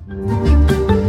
thank 0.08 0.90
you 0.90 1.07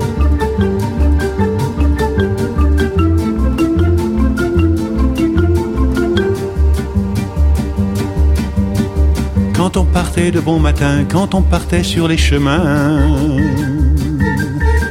quand 9.72 9.82
on 9.82 9.86
partait 9.86 10.32
de 10.32 10.40
bon 10.40 10.58
matin, 10.58 11.06
quand 11.08 11.36
on 11.36 11.44
partait 11.44 11.84
sur 11.84 12.08
les 12.08 12.18
chemins 12.18 13.06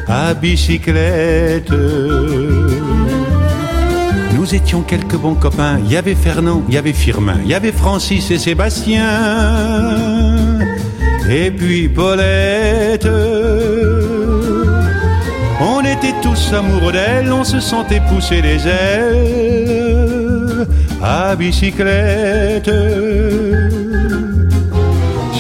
à 0.07 0.35
bicyclette. 0.35 1.73
Nous 4.37 4.55
étions 4.55 4.83
quelques 4.83 5.17
bons 5.17 5.35
copains. 5.35 5.81
Il 5.85 5.91
y 5.91 5.97
avait 5.97 6.15
Fernand, 6.15 6.63
il 6.69 6.75
y 6.75 6.77
avait 6.77 6.93
Firmin, 6.93 7.39
il 7.43 7.49
y 7.49 7.55
avait 7.55 7.73
Francis 7.73 8.31
et 8.31 8.39
Sébastien. 8.39 9.09
Et 11.29 11.51
puis 11.51 11.89
Paulette. 11.89 13.09
On 15.61 15.81
était 15.81 16.15
tous 16.23 16.53
amoureux 16.53 16.93
d'elle, 16.93 17.33
on 17.33 17.43
se 17.43 17.59
sentait 17.59 18.03
pousser 18.09 18.43
les 18.43 18.69
ailes 18.69 20.69
à 21.03 21.35
bicyclette. 21.35 22.71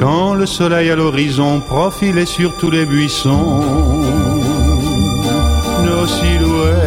Quand 0.00 0.32
le 0.32 0.46
soleil 0.46 0.90
à 0.90 0.96
l'horizon 0.96 1.60
profilait 1.60 2.24
sur 2.24 2.56
tous 2.56 2.70
les 2.70 2.86
buissons, 2.86 3.60
nos 5.84 6.06
silhouettes. 6.06 6.80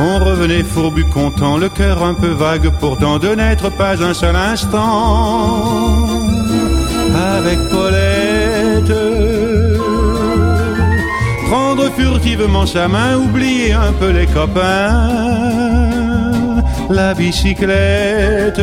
On 0.00 0.24
revenait 0.24 0.62
fourbu 0.62 1.04
content, 1.04 1.58
le 1.58 1.68
cœur 1.68 2.02
un 2.02 2.14
peu 2.14 2.28
vague 2.28 2.70
pourtant 2.80 3.18
de 3.18 3.28
n'être 3.34 3.68
pas 3.76 4.02
un 4.02 4.14
seul 4.14 4.34
instant 4.34 6.08
avec 7.14 7.58
Paulette. 7.68 8.94
Prendre 11.46 11.90
furtivement 11.90 12.64
sa 12.64 12.88
main, 12.88 13.18
oublier 13.18 13.74
un 13.74 13.92
peu 13.92 14.08
les 14.12 14.26
copains, 14.26 15.10
la 16.88 17.12
bicyclette 17.12 18.62